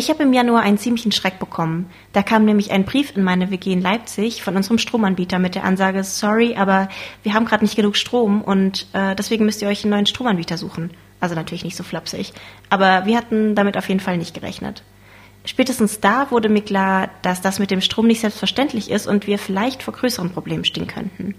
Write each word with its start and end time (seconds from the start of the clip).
Ich 0.00 0.08
habe 0.08 0.22
im 0.22 0.32
Januar 0.32 0.62
einen 0.62 0.78
ziemlichen 0.78 1.12
Schreck 1.12 1.38
bekommen. 1.38 1.90
Da 2.14 2.22
kam 2.22 2.46
nämlich 2.46 2.70
ein 2.70 2.86
Brief 2.86 3.14
in 3.14 3.22
meine 3.22 3.50
WG 3.50 3.70
in 3.70 3.82
Leipzig 3.82 4.42
von 4.42 4.56
unserem 4.56 4.78
Stromanbieter 4.78 5.38
mit 5.38 5.54
der 5.54 5.64
Ansage, 5.64 6.04
sorry, 6.04 6.56
aber 6.56 6.88
wir 7.22 7.34
haben 7.34 7.44
gerade 7.44 7.62
nicht 7.62 7.76
genug 7.76 7.96
Strom 7.96 8.40
und 8.40 8.86
äh, 8.94 9.14
deswegen 9.14 9.44
müsst 9.44 9.60
ihr 9.60 9.68
euch 9.68 9.84
einen 9.84 9.90
neuen 9.90 10.06
Stromanbieter 10.06 10.56
suchen. 10.56 10.88
Also 11.20 11.34
natürlich 11.34 11.64
nicht 11.64 11.76
so 11.76 11.82
flapsig. 11.82 12.32
Aber 12.70 13.04
wir 13.04 13.14
hatten 13.18 13.54
damit 13.54 13.76
auf 13.76 13.90
jeden 13.90 14.00
Fall 14.00 14.16
nicht 14.16 14.32
gerechnet. 14.32 14.84
Spätestens 15.44 16.00
da 16.00 16.30
wurde 16.30 16.48
mir 16.48 16.62
klar, 16.62 17.10
dass 17.20 17.42
das 17.42 17.58
mit 17.58 17.70
dem 17.70 17.82
Strom 17.82 18.06
nicht 18.06 18.22
selbstverständlich 18.22 18.90
ist 18.90 19.06
und 19.06 19.26
wir 19.26 19.38
vielleicht 19.38 19.82
vor 19.82 19.92
größeren 19.92 20.30
Problemen 20.30 20.64
stehen 20.64 20.86
könnten. 20.86 21.34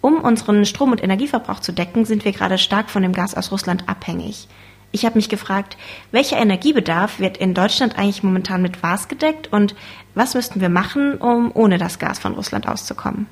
Um 0.00 0.22
unseren 0.22 0.64
Strom- 0.64 0.92
und 0.92 1.04
Energieverbrauch 1.04 1.60
zu 1.60 1.72
decken, 1.72 2.06
sind 2.06 2.24
wir 2.24 2.32
gerade 2.32 2.56
stark 2.56 2.88
von 2.88 3.02
dem 3.02 3.12
Gas 3.12 3.34
aus 3.34 3.52
Russland 3.52 3.86
abhängig. 3.86 4.48
Ich 4.96 5.04
habe 5.04 5.16
mich 5.16 5.28
gefragt, 5.28 5.76
welcher 6.10 6.38
Energiebedarf 6.38 7.20
wird 7.20 7.36
in 7.36 7.52
Deutschland 7.52 7.98
eigentlich 7.98 8.22
momentan 8.22 8.62
mit 8.62 8.82
was 8.82 9.08
gedeckt 9.08 9.52
und 9.52 9.74
was 10.14 10.32
müssten 10.32 10.62
wir 10.62 10.70
machen, 10.70 11.18
um 11.18 11.50
ohne 11.52 11.76
das 11.76 11.98
Gas 11.98 12.18
von 12.18 12.32
Russland 12.32 12.66
auszukommen? 12.66 13.26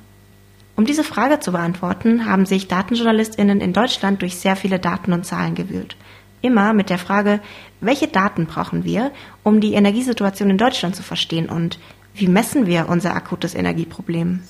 Um 0.75 0.85
diese 0.85 1.03
Frage 1.03 1.39
zu 1.39 1.53
beantworten, 1.53 2.27
haben 2.27 2.45
sich 2.45 2.67
Datenjournalistinnen 2.67 3.61
in 3.61 3.73
Deutschland 3.73 4.21
durch 4.21 4.35
sehr 4.35 4.55
viele 4.55 4.77
Daten 4.77 5.11
und 5.11 5.25
Zahlen 5.25 5.55
gewühlt. 5.55 5.95
Immer 6.43 6.73
mit 6.73 6.91
der 6.91 6.99
Frage, 6.99 7.39
welche 7.81 8.09
Daten 8.09 8.45
brauchen 8.45 8.83
wir, 8.83 9.11
um 9.41 9.59
die 9.59 9.73
Energiesituation 9.73 10.51
in 10.51 10.59
Deutschland 10.59 10.95
zu 10.95 11.01
verstehen 11.01 11.49
und 11.49 11.79
wie 12.13 12.27
messen 12.27 12.67
wir 12.67 12.89
unser 12.89 13.15
akutes 13.15 13.55
Energieproblem? 13.55 14.43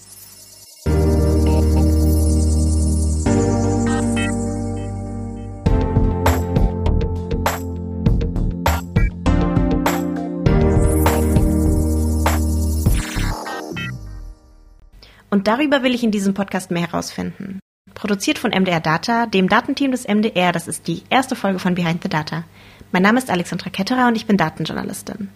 Und 15.35 15.47
darüber 15.47 15.83
will 15.83 15.93
ich 15.93 16.01
in 16.01 16.11
diesem 16.11 16.33
Podcast 16.33 16.71
mehr 16.71 16.83
herausfinden. 16.83 17.59
Produziert 17.93 18.39
von 18.39 18.51
MDR 18.51 18.79
Data, 18.79 19.25
dem 19.25 19.49
Datenteam 19.49 19.91
des 19.91 20.07
MDR, 20.07 20.53
das 20.53 20.65
ist 20.65 20.87
die 20.87 21.03
erste 21.09 21.35
Folge 21.35 21.59
von 21.59 21.75
Behind 21.75 22.01
the 22.01 22.07
Data. 22.07 22.45
Mein 22.93 23.03
Name 23.03 23.17
ist 23.17 23.29
Alexandra 23.29 23.69
Ketterer 23.69 24.07
und 24.07 24.15
ich 24.15 24.27
bin 24.27 24.37
Datenjournalistin. 24.37 25.27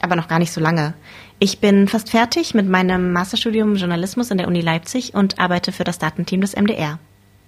Aber 0.00 0.16
noch 0.16 0.28
gar 0.28 0.38
nicht 0.38 0.52
so 0.52 0.60
lange. 0.60 0.92
Ich 1.38 1.60
bin 1.60 1.88
fast 1.88 2.10
fertig 2.10 2.52
mit 2.52 2.68
meinem 2.68 3.10
Masterstudium 3.14 3.76
Journalismus 3.76 4.30
an 4.30 4.36
der 4.36 4.48
Uni 4.48 4.60
Leipzig 4.60 5.14
und 5.14 5.38
arbeite 5.38 5.72
für 5.72 5.84
das 5.84 5.98
Datenteam 5.98 6.42
des 6.42 6.54
MDR. 6.54 6.98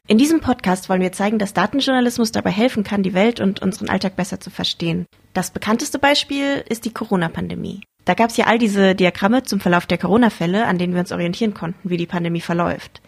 In 0.09 0.17
diesem 0.17 0.41
Podcast 0.41 0.89
wollen 0.89 1.03
wir 1.03 1.13
zeigen, 1.13 1.39
dass 1.39 1.53
Datenjournalismus 1.53 2.33
dabei 2.33 2.51
helfen 2.51 2.83
kann, 2.83 3.03
die 3.03 3.13
Welt 3.13 3.41
und 3.41 3.61
unseren 3.61 3.91
Alltag 3.91 4.17
besser 4.17 4.41
zu 4.41 4.49
verstehen. 4.49 5.05
Das 5.35 5.51
bekannteste 5.51 5.99
Beispiel 5.99 6.65
ist 6.67 6.87
die 6.87 6.95
Corona-Pandemie. 6.95 7.83
Da 8.11 8.15
gab 8.15 8.31
es 8.31 8.37
ja 8.37 8.47
all 8.47 8.59
diese 8.59 8.97
Diagramme 8.97 9.45
zum 9.45 9.61
Verlauf 9.61 9.87
der 9.87 9.97
Corona-Fälle, 9.97 10.67
an 10.67 10.79
denen 10.79 10.95
wir 10.95 11.01
uns 11.01 11.13
orientieren 11.13 11.55
konnten, 11.55 11.89
wie 11.89 11.97
die 11.97 12.09
Pandemie 12.09 12.41
verläuft. 12.41 13.01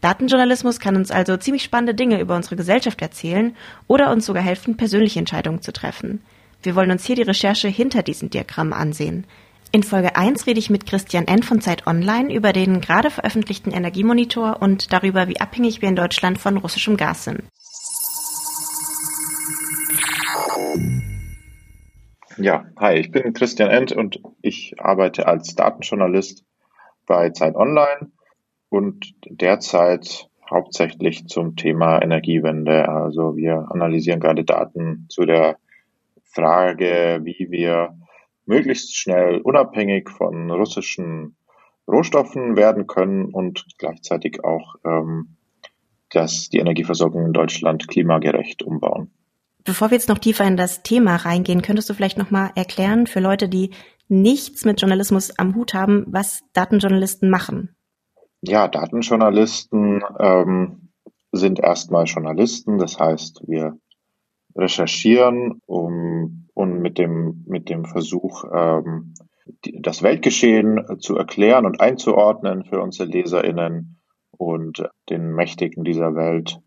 Datenjournalismus 0.00 0.78
kann 0.78 0.94
uns 0.94 1.10
also 1.10 1.36
ziemlich 1.36 1.64
spannende 1.64 1.92
Dinge 1.92 2.20
über 2.20 2.36
unsere 2.36 2.54
Gesellschaft 2.54 3.02
erzählen 3.02 3.56
oder 3.88 4.12
uns 4.12 4.26
sogar 4.26 4.44
helfen, 4.44 4.76
persönliche 4.76 5.18
Entscheidungen 5.18 5.60
zu 5.60 5.72
treffen. 5.72 6.22
Wir 6.62 6.76
wollen 6.76 6.92
uns 6.92 7.04
hier 7.04 7.16
die 7.16 7.22
Recherche 7.22 7.66
hinter 7.66 8.04
diesen 8.04 8.30
Diagrammen 8.30 8.74
ansehen. 8.74 9.26
In 9.72 9.82
Folge 9.82 10.14
1 10.14 10.46
rede 10.46 10.60
ich 10.60 10.70
mit 10.70 10.86
Christian 10.86 11.26
N. 11.26 11.42
von 11.42 11.60
Zeit 11.60 11.88
Online 11.88 12.32
über 12.32 12.52
den 12.52 12.80
gerade 12.80 13.10
veröffentlichten 13.10 13.72
Energiemonitor 13.72 14.62
und 14.62 14.92
darüber, 14.92 15.26
wie 15.26 15.40
abhängig 15.40 15.82
wir 15.82 15.88
in 15.88 15.96
Deutschland 15.96 16.38
von 16.38 16.58
russischem 16.58 16.96
Gas 16.96 17.24
sind. 17.24 17.42
Ja, 22.36 22.64
hi, 22.76 22.94
ich 22.94 23.12
bin 23.12 23.32
Christian 23.32 23.70
End 23.70 23.92
und 23.92 24.20
ich 24.42 24.74
arbeite 24.78 25.28
als 25.28 25.54
Datenjournalist 25.54 26.44
bei 27.06 27.30
Zeit 27.30 27.54
Online 27.54 28.10
und 28.70 29.14
derzeit 29.28 30.28
hauptsächlich 30.50 31.28
zum 31.28 31.54
Thema 31.54 32.02
Energiewende. 32.02 32.88
Also 32.88 33.36
wir 33.36 33.68
analysieren 33.70 34.18
gerade 34.18 34.44
Daten 34.44 35.06
zu 35.10 35.26
der 35.26 35.58
Frage, 36.24 37.20
wie 37.22 37.46
wir 37.50 37.96
möglichst 38.46 38.96
schnell 38.96 39.40
unabhängig 39.40 40.10
von 40.10 40.50
russischen 40.50 41.36
Rohstoffen 41.86 42.56
werden 42.56 42.88
können 42.88 43.26
und 43.26 43.64
gleichzeitig 43.78 44.42
auch 44.42 44.74
ähm, 44.84 45.36
dass 46.10 46.48
die 46.48 46.58
Energieversorgung 46.58 47.26
in 47.26 47.32
Deutschland 47.32 47.88
klimagerecht 47.88 48.62
umbauen. 48.62 49.10
Bevor 49.64 49.90
wir 49.90 49.96
jetzt 49.96 50.10
noch 50.10 50.18
tiefer 50.18 50.44
in 50.44 50.58
das 50.58 50.82
Thema 50.82 51.16
reingehen, 51.16 51.62
könntest 51.62 51.88
du 51.88 51.94
vielleicht 51.94 52.18
noch 52.18 52.30
mal 52.30 52.50
erklären 52.54 53.06
für 53.06 53.20
Leute, 53.20 53.48
die 53.48 53.70
nichts 54.08 54.66
mit 54.66 54.78
Journalismus 54.80 55.38
am 55.38 55.54
Hut 55.54 55.72
haben, 55.72 56.04
was 56.06 56.42
Datenjournalisten 56.52 57.30
machen? 57.30 57.74
Ja, 58.42 58.68
Datenjournalisten 58.68 60.02
ähm, 60.18 60.90
sind 61.32 61.60
erstmal 61.60 62.04
Journalisten. 62.04 62.76
Das 62.76 62.98
heißt, 62.98 63.44
wir 63.46 63.78
recherchieren 64.54 65.62
um, 65.64 66.48
und 66.52 66.80
mit 66.80 66.98
dem, 66.98 67.44
mit 67.46 67.70
dem 67.70 67.86
Versuch, 67.86 68.44
ähm, 68.52 69.14
das 69.62 70.02
Weltgeschehen 70.02 71.00
zu 71.00 71.16
erklären 71.16 71.64
und 71.64 71.80
einzuordnen 71.80 72.64
für 72.64 72.82
unsere 72.82 73.08
LeserInnen 73.08 73.98
und 74.36 74.86
den 75.08 75.34
Mächtigen 75.34 75.84
dieser 75.84 76.14
Welt 76.14 76.60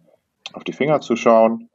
auf 0.54 0.64
die 0.64 0.74
Finger 0.74 1.00
zu 1.00 1.16
schauen 1.16 1.70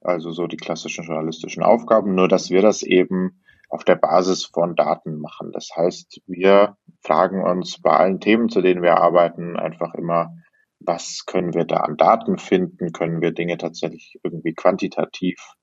also 0.00 0.30
so 0.30 0.46
die 0.46 0.56
klassischen 0.56 1.04
journalistischen 1.04 1.62
Aufgaben, 1.62 2.14
nur 2.14 2.28
dass 2.28 2.50
wir 2.50 2.62
das 2.62 2.82
eben 2.82 3.42
auf 3.68 3.84
der 3.84 3.96
Basis 3.96 4.44
von 4.44 4.76
Daten 4.76 5.18
machen. 5.18 5.52
Das 5.52 5.70
heißt, 5.76 6.22
wir 6.26 6.76
fragen 7.02 7.42
uns 7.42 7.80
bei 7.80 7.90
allen 7.90 8.20
Themen, 8.20 8.48
zu 8.48 8.62
denen 8.62 8.82
wir 8.82 8.96
arbeiten, 8.96 9.56
einfach 9.56 9.94
immer, 9.94 10.34
was 10.80 11.24
können 11.26 11.54
wir 11.54 11.64
da 11.64 11.78
an 11.78 11.96
Daten 11.96 12.38
finden? 12.38 12.92
Können 12.92 13.20
wir 13.20 13.32
Dinge 13.32 13.58
tatsächlich 13.58 14.18
irgendwie 14.22 14.54
quantitativ 14.54 15.54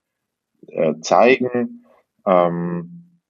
äh, 0.68 0.94
zeigen? 1.02 1.86
Ähm, 2.28 3.22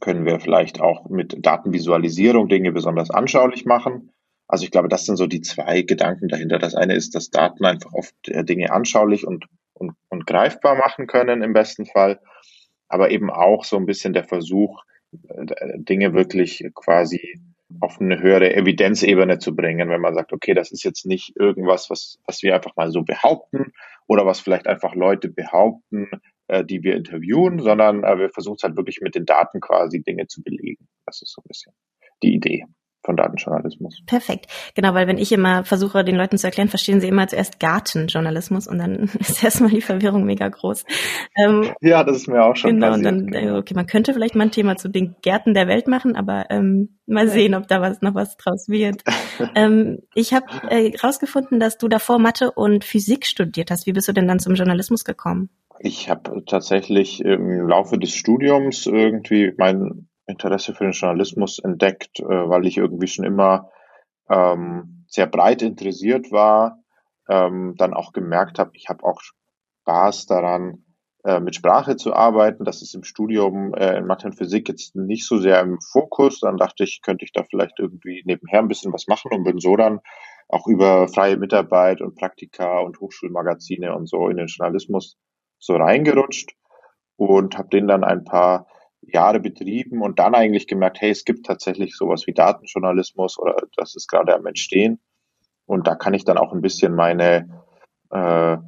können 0.00 0.26
wir 0.26 0.40
vielleicht 0.40 0.80
auch 0.80 1.08
mit 1.08 1.44
Datenvisualisierung 1.44 2.48
Dinge 2.48 2.72
besonders 2.72 3.10
anschaulich 3.10 3.64
machen? 3.64 4.12
Also 4.46 4.64
ich 4.64 4.70
glaube, 4.70 4.88
das 4.88 5.06
sind 5.06 5.16
so 5.16 5.26
die 5.26 5.40
zwei 5.40 5.82
Gedanken 5.82 6.28
dahinter. 6.28 6.58
Das 6.58 6.74
eine 6.74 6.94
ist, 6.94 7.14
dass 7.14 7.30
Daten 7.30 7.64
einfach 7.64 7.92
oft 7.94 8.14
äh, 8.28 8.44
Dinge 8.44 8.70
anschaulich 8.70 9.26
und 9.26 9.46
und, 9.74 9.92
und 10.08 10.26
greifbar 10.26 10.76
machen 10.76 11.06
können 11.06 11.42
im 11.42 11.52
besten 11.52 11.86
Fall, 11.86 12.20
aber 12.88 13.10
eben 13.10 13.30
auch 13.30 13.64
so 13.64 13.76
ein 13.76 13.86
bisschen 13.86 14.12
der 14.12 14.24
Versuch, 14.24 14.82
äh, 15.28 15.46
Dinge 15.76 16.14
wirklich 16.14 16.64
quasi 16.74 17.40
auf 17.80 18.00
eine 18.00 18.20
höhere 18.20 18.54
Evidenzebene 18.54 19.38
zu 19.38 19.56
bringen, 19.56 19.88
wenn 19.88 20.00
man 20.00 20.14
sagt, 20.14 20.32
okay, 20.32 20.54
das 20.54 20.70
ist 20.70 20.84
jetzt 20.84 21.06
nicht 21.06 21.36
irgendwas, 21.36 21.90
was, 21.90 22.18
was 22.26 22.42
wir 22.42 22.54
einfach 22.54 22.76
mal 22.76 22.90
so 22.90 23.02
behaupten 23.02 23.72
oder 24.06 24.26
was 24.26 24.40
vielleicht 24.40 24.66
einfach 24.66 24.94
Leute 24.94 25.28
behaupten, 25.28 26.08
äh, 26.48 26.64
die 26.64 26.82
wir 26.82 26.94
interviewen, 26.94 27.58
sondern 27.58 28.04
äh, 28.04 28.18
wir 28.18 28.30
versuchen 28.30 28.56
es 28.56 28.62
halt 28.62 28.76
wirklich 28.76 29.00
mit 29.00 29.14
den 29.14 29.24
Daten 29.24 29.60
quasi 29.60 30.02
Dinge 30.02 30.26
zu 30.26 30.42
belegen. 30.42 30.88
Das 31.06 31.20
ist 31.22 31.32
so 31.32 31.40
ein 31.40 31.48
bisschen 31.48 31.72
die 32.22 32.34
Idee 32.34 32.64
von 33.04 33.16
Datenjournalismus. 33.16 34.02
Perfekt. 34.06 34.46
Genau, 34.74 34.94
weil 34.94 35.06
wenn 35.06 35.18
ich 35.18 35.30
immer 35.30 35.64
versuche, 35.64 36.04
den 36.04 36.16
Leuten 36.16 36.38
zu 36.38 36.46
erklären, 36.46 36.68
verstehen 36.68 37.00
sie 37.00 37.08
immer 37.08 37.28
zuerst 37.28 37.60
Gartenjournalismus 37.60 38.66
und 38.66 38.78
dann 38.78 39.10
ist 39.20 39.44
erstmal 39.44 39.70
die 39.70 39.82
Verwirrung 39.82 40.24
mega 40.24 40.48
groß. 40.48 40.84
Ähm, 41.36 41.72
ja, 41.80 42.02
das 42.02 42.16
ist 42.16 42.28
mir 42.28 42.42
auch 42.42 42.56
schon 42.56 42.70
genau, 42.70 42.92
passiert. 42.92 43.12
Und 43.12 43.32
dann, 43.32 43.48
äh, 43.48 43.50
okay, 43.52 43.74
man 43.74 43.86
könnte 43.86 44.14
vielleicht 44.14 44.34
mal 44.34 44.44
ein 44.44 44.50
Thema 44.50 44.76
zu 44.76 44.88
den 44.88 45.16
Gärten 45.22 45.54
der 45.54 45.68
Welt 45.68 45.86
machen, 45.86 46.16
aber 46.16 46.46
ähm, 46.50 46.98
mal 47.06 47.28
sehen, 47.28 47.54
ob 47.54 47.68
da 47.68 47.80
was 47.80 48.00
noch 48.00 48.14
was 48.14 48.36
draus 48.36 48.68
wird. 48.68 49.02
ähm, 49.54 49.98
ich 50.14 50.32
habe 50.32 50.46
äh, 50.70 50.96
rausgefunden, 50.96 51.60
dass 51.60 51.76
du 51.76 51.88
davor 51.88 52.18
Mathe 52.18 52.50
und 52.52 52.84
Physik 52.84 53.26
studiert 53.26 53.70
hast. 53.70 53.86
Wie 53.86 53.92
bist 53.92 54.08
du 54.08 54.12
denn 54.12 54.26
dann 54.26 54.38
zum 54.38 54.54
Journalismus 54.54 55.04
gekommen? 55.04 55.50
Ich 55.80 56.08
habe 56.08 56.42
tatsächlich 56.46 57.20
im 57.22 57.68
Laufe 57.68 57.98
des 57.98 58.14
Studiums 58.14 58.86
irgendwie 58.86 59.52
mein 59.58 60.08
Interesse 60.26 60.74
für 60.74 60.84
den 60.84 60.92
Journalismus 60.92 61.58
entdeckt, 61.58 62.20
äh, 62.20 62.24
weil 62.24 62.66
ich 62.66 62.76
irgendwie 62.76 63.06
schon 63.06 63.24
immer 63.24 63.70
ähm, 64.30 65.04
sehr 65.08 65.26
breit 65.26 65.62
interessiert 65.62 66.32
war, 66.32 66.82
ähm, 67.28 67.74
dann 67.76 67.94
auch 67.94 68.12
gemerkt 68.12 68.58
habe, 68.58 68.70
ich 68.74 68.88
habe 68.88 69.04
auch 69.04 69.20
Spaß 69.20 70.26
daran, 70.26 70.84
äh, 71.24 71.40
mit 71.40 71.54
Sprache 71.54 71.96
zu 71.96 72.12
arbeiten. 72.14 72.64
Das 72.64 72.82
ist 72.82 72.94
im 72.94 73.02
Studium 73.02 73.74
äh, 73.74 73.96
in 73.96 74.06
Mathe 74.06 74.26
und 74.26 74.34
Physik 74.34 74.68
jetzt 74.68 74.94
nicht 74.94 75.26
so 75.26 75.38
sehr 75.38 75.60
im 75.60 75.78
Fokus. 75.80 76.40
Dann 76.40 76.58
dachte 76.58 76.84
ich, 76.84 77.00
könnte 77.02 77.24
ich 77.24 77.32
da 77.32 77.44
vielleicht 77.44 77.78
irgendwie 77.78 78.22
nebenher 78.26 78.60
ein 78.60 78.68
bisschen 78.68 78.92
was 78.92 79.06
machen 79.06 79.32
und 79.32 79.44
bin 79.44 79.58
so 79.58 79.74
dann 79.74 80.00
auch 80.48 80.66
über 80.66 81.08
freie 81.08 81.38
Mitarbeit 81.38 82.02
und 82.02 82.14
Praktika 82.14 82.80
und 82.80 83.00
Hochschulmagazine 83.00 83.94
und 83.94 84.06
so 84.06 84.28
in 84.28 84.36
den 84.36 84.48
Journalismus 84.48 85.16
so 85.58 85.76
reingerutscht 85.76 86.54
und 87.16 87.56
habe 87.56 87.68
den 87.70 87.88
dann 87.88 88.04
ein 88.04 88.24
paar 88.24 88.66
Jahre 89.12 89.40
betrieben 89.40 90.02
und 90.02 90.18
dann 90.18 90.34
eigentlich 90.34 90.66
gemerkt, 90.66 91.00
hey, 91.00 91.10
es 91.10 91.24
gibt 91.24 91.46
tatsächlich 91.46 91.96
sowas 91.96 92.26
wie 92.26 92.32
Datenjournalismus 92.32 93.38
oder 93.38 93.56
das 93.76 93.94
ist 93.96 94.08
gerade 94.08 94.34
am 94.34 94.46
Entstehen. 94.46 95.00
Und 95.66 95.86
da 95.86 95.94
kann 95.94 96.14
ich 96.14 96.24
dann 96.24 96.38
auch 96.38 96.52
ein 96.52 96.60
bisschen 96.60 96.94
meine, 96.94 97.48
äh, 98.10 98.58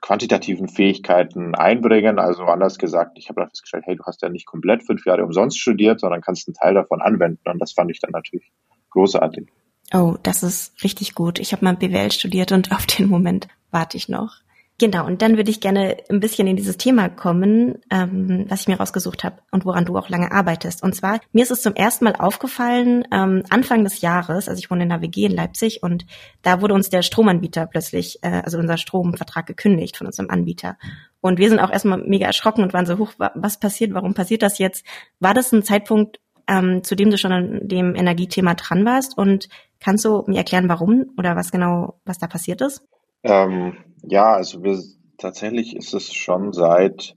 quantitativen 0.00 0.68
Fähigkeiten 0.68 1.54
einbringen. 1.54 2.18
Also 2.18 2.44
anders 2.44 2.78
gesagt, 2.78 3.18
ich 3.18 3.28
habe 3.28 3.40
dann 3.40 3.50
festgestellt, 3.50 3.84
hey, 3.86 3.96
du 3.96 4.04
hast 4.04 4.22
ja 4.22 4.28
nicht 4.28 4.46
komplett 4.46 4.84
fünf 4.84 5.04
Jahre 5.06 5.24
umsonst 5.24 5.58
studiert, 5.58 6.00
sondern 6.00 6.20
kannst 6.20 6.48
einen 6.48 6.54
Teil 6.54 6.74
davon 6.74 7.00
anwenden. 7.00 7.48
Und 7.48 7.58
das 7.58 7.72
fand 7.72 7.90
ich 7.90 8.00
dann 8.00 8.12
natürlich 8.12 8.50
großartig. 8.90 9.48
Oh, 9.92 10.16
das 10.22 10.42
ist 10.42 10.82
richtig 10.82 11.14
gut. 11.14 11.38
Ich 11.38 11.52
habe 11.52 11.64
mal 11.64 11.76
BWL 11.76 12.12
studiert 12.12 12.52
und 12.52 12.72
auf 12.72 12.86
den 12.86 13.08
Moment 13.08 13.48
warte 13.70 13.96
ich 13.96 14.08
noch. 14.08 14.36
Genau, 14.78 15.06
und 15.06 15.22
dann 15.22 15.36
würde 15.36 15.52
ich 15.52 15.60
gerne 15.60 15.98
ein 16.10 16.18
bisschen 16.18 16.48
in 16.48 16.56
dieses 16.56 16.76
Thema 16.76 17.08
kommen, 17.08 17.78
ähm, 17.90 18.46
was 18.48 18.62
ich 18.62 18.68
mir 18.68 18.76
rausgesucht 18.76 19.22
habe 19.22 19.36
und 19.52 19.64
woran 19.64 19.84
du 19.84 19.96
auch 19.96 20.08
lange 20.08 20.32
arbeitest. 20.32 20.82
Und 20.82 20.96
zwar, 20.96 21.20
mir 21.30 21.44
ist 21.44 21.52
es 21.52 21.62
zum 21.62 21.76
ersten 21.76 22.04
Mal 22.04 22.16
aufgefallen, 22.16 23.04
ähm, 23.12 23.44
Anfang 23.50 23.84
des 23.84 24.00
Jahres, 24.00 24.48
also 24.48 24.58
ich 24.58 24.72
wohne 24.72 24.82
in 24.82 24.88
der 24.88 25.00
WG 25.00 25.26
in 25.26 25.32
Leipzig 25.32 25.84
und 25.84 26.06
da 26.42 26.60
wurde 26.60 26.74
uns 26.74 26.88
der 26.90 27.02
Stromanbieter 27.02 27.66
plötzlich, 27.66 28.18
äh, 28.22 28.42
also 28.44 28.58
unser 28.58 28.76
Stromvertrag 28.76 29.46
gekündigt 29.46 29.96
von 29.96 30.08
unserem 30.08 30.28
Anbieter. 30.28 30.76
Und 31.20 31.38
wir 31.38 31.48
sind 31.50 31.60
auch 31.60 31.70
erstmal 31.70 31.98
mega 31.98 32.26
erschrocken 32.26 32.64
und 32.64 32.72
waren 32.74 32.86
so, 32.86 32.98
hoch, 32.98 33.12
was 33.16 33.60
passiert, 33.60 33.94
warum 33.94 34.14
passiert 34.14 34.42
das 34.42 34.58
jetzt? 34.58 34.84
War 35.20 35.34
das 35.34 35.52
ein 35.52 35.62
Zeitpunkt, 35.62 36.18
ähm, 36.48 36.82
zu 36.82 36.96
dem 36.96 37.10
du 37.10 37.16
schon 37.16 37.32
an 37.32 37.60
dem 37.62 37.94
Energiethema 37.94 38.54
dran 38.54 38.84
warst? 38.84 39.16
Und 39.16 39.48
kannst 39.78 40.04
du 40.04 40.24
mir 40.26 40.38
erklären, 40.38 40.68
warum 40.68 41.12
oder 41.16 41.36
was 41.36 41.52
genau, 41.52 42.00
was 42.04 42.18
da 42.18 42.26
passiert 42.26 42.60
ist? 42.60 42.82
Ähm, 43.24 43.76
ja, 44.02 44.34
also 44.34 44.62
wir, 44.62 44.78
tatsächlich 45.18 45.74
ist 45.74 45.94
es 45.94 46.12
schon 46.12 46.52
seit 46.52 47.16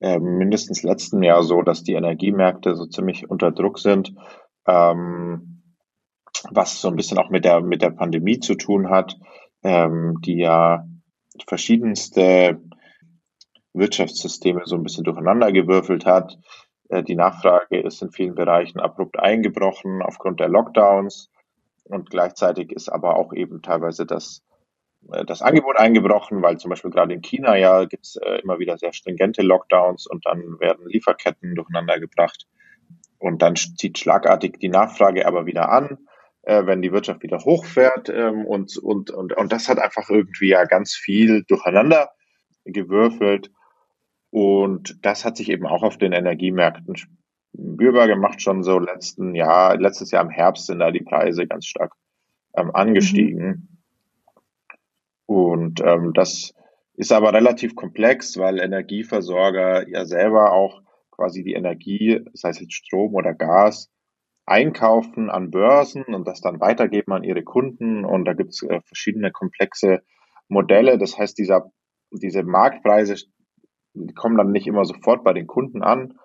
äh, 0.00 0.18
mindestens 0.18 0.82
letzten 0.82 1.22
Jahr 1.22 1.42
so, 1.42 1.62
dass 1.62 1.82
die 1.82 1.94
Energiemärkte 1.94 2.76
so 2.76 2.86
ziemlich 2.86 3.30
unter 3.30 3.50
Druck 3.50 3.78
sind, 3.78 4.14
ähm, 4.66 5.62
was 6.50 6.80
so 6.80 6.88
ein 6.88 6.96
bisschen 6.96 7.18
auch 7.18 7.30
mit 7.30 7.46
der, 7.46 7.62
mit 7.62 7.80
der 7.80 7.90
Pandemie 7.90 8.38
zu 8.38 8.54
tun 8.54 8.90
hat, 8.90 9.16
ähm, 9.62 10.20
die 10.20 10.36
ja 10.36 10.86
verschiedenste 11.46 12.60
Wirtschaftssysteme 13.72 14.62
so 14.64 14.76
ein 14.76 14.82
bisschen 14.82 15.04
durcheinandergewürfelt 15.04 16.04
hat. 16.04 16.38
Äh, 16.90 17.02
die 17.02 17.16
Nachfrage 17.16 17.80
ist 17.80 18.02
in 18.02 18.10
vielen 18.10 18.34
Bereichen 18.34 18.78
abrupt 18.78 19.18
eingebrochen 19.18 20.02
aufgrund 20.02 20.40
der 20.40 20.48
Lockdowns 20.48 21.30
und 21.84 22.10
gleichzeitig 22.10 22.72
ist 22.72 22.90
aber 22.90 23.16
auch 23.16 23.32
eben 23.32 23.62
teilweise 23.62 24.04
das 24.04 24.42
das 25.26 25.42
Angebot 25.42 25.78
eingebrochen, 25.78 26.42
weil 26.42 26.58
zum 26.58 26.70
Beispiel 26.70 26.90
gerade 26.90 27.14
in 27.14 27.22
China 27.22 27.56
ja 27.56 27.84
gibt 27.84 28.06
es 28.06 28.16
äh, 28.16 28.40
immer 28.42 28.58
wieder 28.58 28.78
sehr 28.78 28.92
stringente 28.92 29.42
Lockdowns 29.42 30.06
und 30.06 30.26
dann 30.26 30.58
werden 30.60 30.86
Lieferketten 30.86 31.54
durcheinander 31.54 32.00
gebracht 32.00 32.46
und 33.18 33.42
dann 33.42 33.56
zieht 33.56 33.98
schlagartig 33.98 34.58
die 34.58 34.68
Nachfrage 34.68 35.26
aber 35.26 35.46
wieder 35.46 35.70
an, 35.70 35.98
äh, 36.42 36.66
wenn 36.66 36.82
die 36.82 36.92
Wirtschaft 36.92 37.22
wieder 37.22 37.38
hochfährt 37.38 38.08
ähm, 38.08 38.44
und, 38.44 38.76
und, 38.78 39.10
und, 39.10 39.36
und 39.36 39.52
das 39.52 39.68
hat 39.68 39.78
einfach 39.78 40.08
irgendwie 40.10 40.48
ja 40.48 40.64
ganz 40.64 40.94
viel 40.94 41.44
durcheinander 41.44 42.10
gewürfelt 42.64 43.50
und 44.30 44.98
das 45.02 45.24
hat 45.24 45.36
sich 45.36 45.50
eben 45.50 45.66
auch 45.66 45.82
auf 45.82 45.98
den 45.98 46.12
Energiemärkten 46.12 46.96
spürbar 46.96 48.08
gemacht, 48.08 48.42
schon 48.42 48.62
so 48.62 48.78
letzten 48.78 49.34
Jahr, 49.34 49.76
letztes 49.76 50.10
Jahr 50.10 50.24
im 50.24 50.30
Herbst 50.30 50.66
sind 50.66 50.80
da 50.80 50.90
die 50.90 51.02
Preise 51.02 51.46
ganz 51.46 51.66
stark 51.66 51.92
ähm, 52.56 52.70
angestiegen. 52.74 53.46
Mhm. 53.46 53.75
Und 55.26 55.80
ähm, 55.84 56.12
das 56.14 56.54
ist 56.94 57.12
aber 57.12 57.32
relativ 57.32 57.74
komplex, 57.74 58.38
weil 58.38 58.58
Energieversorger 58.58 59.88
ja 59.88 60.04
selber 60.04 60.52
auch 60.52 60.82
quasi 61.10 61.42
die 61.42 61.54
Energie, 61.54 62.24
sei 62.32 62.50
es 62.50 62.60
jetzt 62.60 62.74
Strom 62.74 63.14
oder 63.14 63.34
Gas, 63.34 63.90
einkaufen 64.46 65.28
an 65.28 65.50
Börsen 65.50 66.04
und 66.04 66.26
das 66.26 66.40
dann 66.40 66.60
weitergeben 66.60 67.12
an 67.12 67.24
ihre 67.24 67.42
Kunden. 67.42 68.04
Und 68.04 68.24
da 68.24 68.34
gibt 68.34 68.50
es 68.50 68.62
äh, 68.62 68.80
verschiedene 68.82 69.32
komplexe 69.32 70.02
Modelle. 70.48 70.98
Das 70.98 71.18
heißt, 71.18 71.36
dieser, 71.38 71.72
diese 72.12 72.44
Marktpreise 72.44 73.16
die 73.96 74.14
kommen 74.14 74.36
dann 74.36 74.52
nicht 74.52 74.66
immer 74.66 74.84
sofort 74.84 75.24
bei 75.24 75.32
den 75.32 75.46
Kunden 75.46 75.82
an 75.82 76.18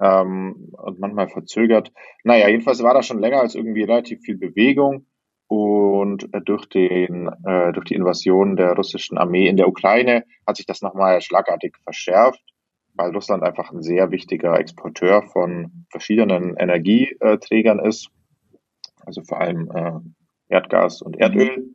ähm, 0.00 0.72
und 0.72 0.98
manchmal 0.98 1.28
verzögert. 1.28 1.92
Naja, 2.24 2.48
jedenfalls 2.48 2.82
war 2.82 2.94
da 2.94 3.02
schon 3.02 3.18
länger 3.18 3.40
als 3.40 3.54
irgendwie 3.54 3.82
relativ 3.82 4.20
viel 4.20 4.38
Bewegung. 4.38 5.06
Und 5.48 6.28
durch, 6.44 6.66
den, 6.66 7.30
äh, 7.44 7.72
durch 7.72 7.84
die 7.84 7.94
Invasion 7.94 8.56
der 8.56 8.72
russischen 8.72 9.16
Armee 9.16 9.46
in 9.48 9.56
der 9.56 9.68
Ukraine 9.68 10.24
hat 10.46 10.56
sich 10.56 10.66
das 10.66 10.82
nochmal 10.82 11.20
schlagartig 11.20 11.76
verschärft, 11.84 12.42
weil 12.94 13.12
Russland 13.12 13.44
einfach 13.44 13.70
ein 13.70 13.82
sehr 13.82 14.10
wichtiger 14.10 14.58
Exporteur 14.58 15.22
von 15.22 15.86
verschiedenen 15.90 16.56
Energieträgern 16.56 17.78
ist, 17.78 18.10
also 19.04 19.22
vor 19.22 19.40
allem 19.40 19.70
äh, 19.72 19.92
Erdgas 20.48 21.00
und 21.00 21.16
Erdöl. 21.16 21.68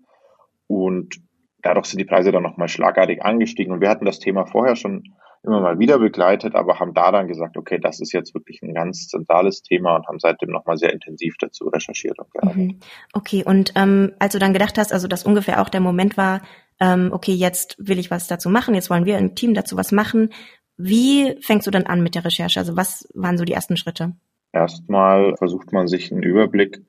Und 0.68 1.22
dadurch 1.62 1.86
sind 1.86 2.00
die 2.00 2.06
Preise 2.06 2.32
dann 2.32 2.44
nochmal 2.44 2.68
schlagartig 2.68 3.24
angestiegen. 3.24 3.74
Und 3.74 3.82
wir 3.82 3.90
hatten 3.90 4.06
das 4.06 4.20
Thema 4.20 4.46
vorher 4.46 4.76
schon 4.76 5.04
immer 5.44 5.60
mal 5.60 5.80
wieder 5.80 5.98
begleitet, 5.98 6.56
aber 6.56 6.80
haben 6.80 6.94
da 6.94 7.12
dann 7.12 7.28
gesagt, 7.28 7.58
okay, 7.58 7.80
das 7.80 8.00
ist 8.00 8.12
jetzt 8.12 8.34
wirklich 8.36 8.62
ein 8.62 8.74
ganz 8.74 9.08
zentrales 9.08 9.64
Thema 9.64 9.96
und 9.96 10.08
haben 10.08 10.20
seitdem 10.20 10.50
nochmal 10.50 10.78
sehr 10.78 10.94
intensiv 10.94 11.36
dazu 11.40 11.68
recherchiert 11.68 12.20
und 12.20 12.32
gearbeitet. 12.32 12.62
Mhm. 12.62 12.80
Okay, 13.14 13.44
und 13.44 13.74
ähm, 13.76 14.12
als 14.20 14.34
du 14.34 14.40
dann 14.40 14.54
gedacht 14.54 14.78
hast, 14.78 14.94
also 14.94 15.08
dass 15.08 15.26
ungefähr 15.26 15.62
auch 15.62 15.70
der 15.70 15.82
Moment 15.82 16.16
war, 16.16 16.42
ähm, 16.80 17.10
okay, 17.12 17.34
jetzt 17.34 17.76
will 17.80 18.00
ich 18.00 18.12
was 18.12 18.28
dazu 18.28 18.50
machen, 18.50 18.76
jetzt 18.76 18.90
wollen 18.90 19.06
wir 19.06 19.18
im 19.18 19.36
Team 19.36 19.54
dazu 19.54 19.78
was 19.78 19.92
machen. 19.92 20.30
Wie 20.78 21.36
fängst 21.42 21.66
du 21.66 21.72
dann 21.72 21.86
an 21.86 22.04
mit 22.04 22.16
der 22.16 22.26
Recherche? 22.26 22.60
Also 22.60 22.78
was 22.78 23.08
waren 23.14 23.38
so 23.38 23.44
die 23.44 23.54
ersten 23.54 23.78
Schritte? 23.78 24.14
Erstmal 24.54 25.36
versucht 25.38 25.72
man 25.72 25.88
sich 25.88 26.12
einen 26.12 26.24
Überblick 26.24 26.82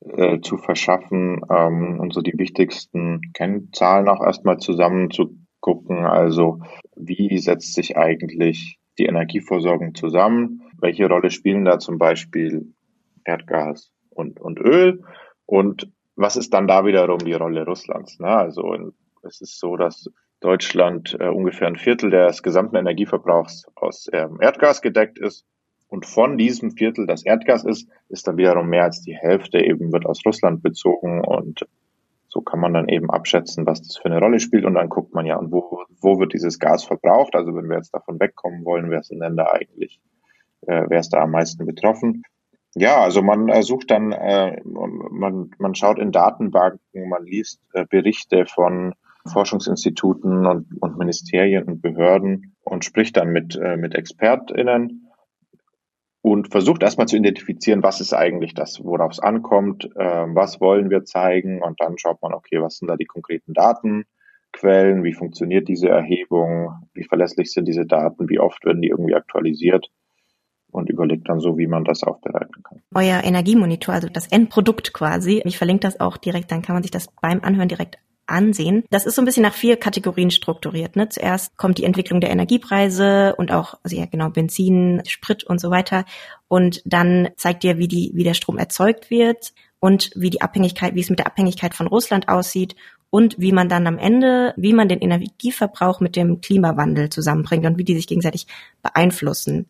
äh, 0.00 0.40
zu 0.40 0.56
verschaffen 0.56 1.40
ähm, 1.50 1.98
und 2.00 2.12
so 2.12 2.20
die 2.20 2.36
wichtigsten 2.36 3.20
Kennzahlen 3.34 4.08
auch 4.08 4.24
erstmal 4.24 4.58
zusammen 4.58 5.10
zu 5.10 5.36
gucken, 5.60 6.04
also 6.04 6.60
wie 6.98 7.38
setzt 7.38 7.74
sich 7.74 7.96
eigentlich 7.96 8.78
die 8.98 9.06
Energieversorgung 9.06 9.94
zusammen, 9.94 10.62
welche 10.80 11.08
Rolle 11.08 11.30
spielen 11.30 11.64
da 11.64 11.78
zum 11.78 11.98
Beispiel 11.98 12.72
Erdgas 13.24 13.92
und, 14.10 14.40
und 14.40 14.58
Öl 14.58 15.02
und 15.46 15.90
was 16.16 16.36
ist 16.36 16.52
dann 16.52 16.66
da 16.66 16.84
wiederum 16.84 17.18
die 17.18 17.32
Rolle 17.32 17.64
Russlands? 17.64 18.18
Ne? 18.18 18.28
Also 18.28 18.92
es 19.22 19.40
ist 19.40 19.58
so, 19.60 19.76
dass 19.76 20.10
Deutschland 20.40 21.16
äh, 21.18 21.28
ungefähr 21.28 21.68
ein 21.68 21.76
Viertel 21.76 22.10
des 22.10 22.42
gesamten 22.42 22.76
Energieverbrauchs 22.76 23.66
aus 23.74 24.08
ähm, 24.12 24.38
Erdgas 24.40 24.82
gedeckt 24.82 25.18
ist. 25.18 25.44
Und 25.88 26.06
von 26.06 26.36
diesem 26.36 26.72
Viertel, 26.72 27.06
das 27.06 27.24
Erdgas 27.24 27.64
ist, 27.64 27.88
ist 28.08 28.26
dann 28.26 28.36
wiederum 28.36 28.68
mehr 28.68 28.84
als 28.84 29.00
die 29.00 29.16
Hälfte 29.16 29.64
eben 29.64 29.92
wird 29.92 30.06
aus 30.06 30.20
Russland 30.26 30.62
bezogen 30.62 31.24
und 31.24 31.66
so 32.28 32.42
kann 32.42 32.60
man 32.60 32.74
dann 32.74 32.88
eben 32.88 33.10
abschätzen, 33.10 33.66
was 33.66 33.82
das 33.82 33.96
für 33.96 34.06
eine 34.06 34.18
Rolle 34.18 34.38
spielt 34.38 34.64
und 34.64 34.74
dann 34.74 34.88
guckt 34.88 35.14
man 35.14 35.26
ja, 35.26 35.36
und 35.36 35.50
wo, 35.50 35.82
wo 36.00 36.18
wird 36.18 36.34
dieses 36.34 36.58
Gas 36.58 36.84
verbraucht. 36.84 37.34
Also 37.34 37.54
wenn 37.54 37.68
wir 37.68 37.76
jetzt 37.76 37.94
davon 37.94 38.20
wegkommen 38.20 38.64
wollen, 38.64 38.90
wer 38.90 39.02
sind 39.02 39.20
denn 39.20 39.36
da 39.36 39.46
eigentlich, 39.46 40.00
äh, 40.66 40.84
wer 40.88 41.00
ist 41.00 41.10
da 41.10 41.22
am 41.22 41.30
meisten 41.30 41.64
betroffen? 41.66 42.22
Ja, 42.74 42.98
also 42.98 43.22
man 43.22 43.48
äh, 43.48 43.62
sucht 43.62 43.90
dann, 43.90 44.12
äh, 44.12 44.60
man, 44.64 45.50
man 45.58 45.74
schaut 45.74 45.98
in 45.98 46.12
Datenbanken, 46.12 47.08
man 47.08 47.24
liest 47.24 47.60
äh, 47.72 47.86
Berichte 47.88 48.44
von 48.46 48.94
Forschungsinstituten 49.26 50.46
und, 50.46 50.66
und 50.80 50.98
Ministerien 50.98 51.64
und 51.64 51.82
Behörden 51.82 52.54
und 52.62 52.84
spricht 52.84 53.16
dann 53.16 53.30
mit, 53.30 53.56
äh, 53.56 53.76
mit 53.76 53.94
ExpertInnen 53.94 55.07
und 56.22 56.50
versucht 56.50 56.82
erstmal 56.82 57.06
zu 57.06 57.16
identifizieren, 57.16 57.82
was 57.82 58.00
ist 58.00 58.12
eigentlich 58.12 58.54
das, 58.54 58.82
worauf 58.84 59.12
es 59.12 59.20
ankommt, 59.20 59.84
äh, 59.96 60.26
was 60.28 60.60
wollen 60.60 60.90
wir 60.90 61.04
zeigen? 61.04 61.62
Und 61.62 61.80
dann 61.80 61.98
schaut 61.98 62.20
man, 62.22 62.34
okay, 62.34 62.60
was 62.60 62.78
sind 62.78 62.88
da 62.88 62.96
die 62.96 63.04
konkreten 63.04 63.54
Datenquellen, 63.54 65.04
wie 65.04 65.12
funktioniert 65.12 65.68
diese 65.68 65.88
Erhebung, 65.88 66.72
wie 66.92 67.04
verlässlich 67.04 67.52
sind 67.52 67.66
diese 67.66 67.86
Daten, 67.86 68.28
wie 68.28 68.40
oft 68.40 68.64
werden 68.64 68.82
die 68.82 68.88
irgendwie 68.88 69.14
aktualisiert? 69.14 69.88
Und 70.70 70.90
überlegt 70.90 71.30
dann 71.30 71.40
so, 71.40 71.56
wie 71.56 71.66
man 71.66 71.84
das 71.84 72.02
aufbereiten 72.02 72.62
kann. 72.62 72.82
Euer 72.94 73.24
Energiemonitor, 73.24 73.94
also 73.94 74.08
das 74.08 74.26
Endprodukt 74.26 74.92
quasi, 74.92 75.40
ich 75.46 75.56
verlinke 75.56 75.80
das 75.80 75.98
auch 75.98 76.18
direkt, 76.18 76.52
dann 76.52 76.60
kann 76.60 76.74
man 76.74 76.82
sich 76.82 76.90
das 76.90 77.08
beim 77.22 77.40
Anhören 77.40 77.68
direkt 77.68 77.98
ansehen. 78.28 78.84
Das 78.90 79.06
ist 79.06 79.14
so 79.14 79.22
ein 79.22 79.24
bisschen 79.24 79.42
nach 79.42 79.54
vier 79.54 79.76
Kategorien 79.76 80.30
strukturiert. 80.30 80.96
Ne? 80.96 81.08
Zuerst 81.08 81.56
kommt 81.56 81.78
die 81.78 81.84
Entwicklung 81.84 82.20
der 82.20 82.30
Energiepreise 82.30 83.34
und 83.36 83.52
auch, 83.52 83.74
also 83.82 83.96
ja 83.96 84.06
genau, 84.06 84.30
Benzin, 84.30 85.02
Sprit 85.06 85.44
und 85.44 85.60
so 85.60 85.70
weiter. 85.70 86.04
Und 86.48 86.82
dann 86.84 87.30
zeigt 87.36 87.62
dir, 87.62 87.78
wie 87.78 87.88
die, 87.88 88.12
wie 88.14 88.24
der 88.24 88.34
Strom 88.34 88.58
erzeugt 88.58 89.10
wird 89.10 89.52
und 89.80 90.10
wie 90.14 90.30
die 90.30 90.42
Abhängigkeit, 90.42 90.94
wie 90.94 91.00
es 91.00 91.10
mit 91.10 91.18
der 91.18 91.26
Abhängigkeit 91.26 91.74
von 91.74 91.86
Russland 91.86 92.28
aussieht 92.28 92.74
und 93.10 93.38
wie 93.38 93.52
man 93.52 93.68
dann 93.68 93.86
am 93.86 93.98
Ende, 93.98 94.52
wie 94.56 94.72
man 94.72 94.88
den 94.88 95.00
Energieverbrauch 95.00 96.00
mit 96.00 96.16
dem 96.16 96.40
Klimawandel 96.40 97.08
zusammenbringt 97.08 97.64
und 97.64 97.78
wie 97.78 97.84
die 97.84 97.94
sich 97.94 98.06
gegenseitig 98.06 98.46
beeinflussen. 98.82 99.66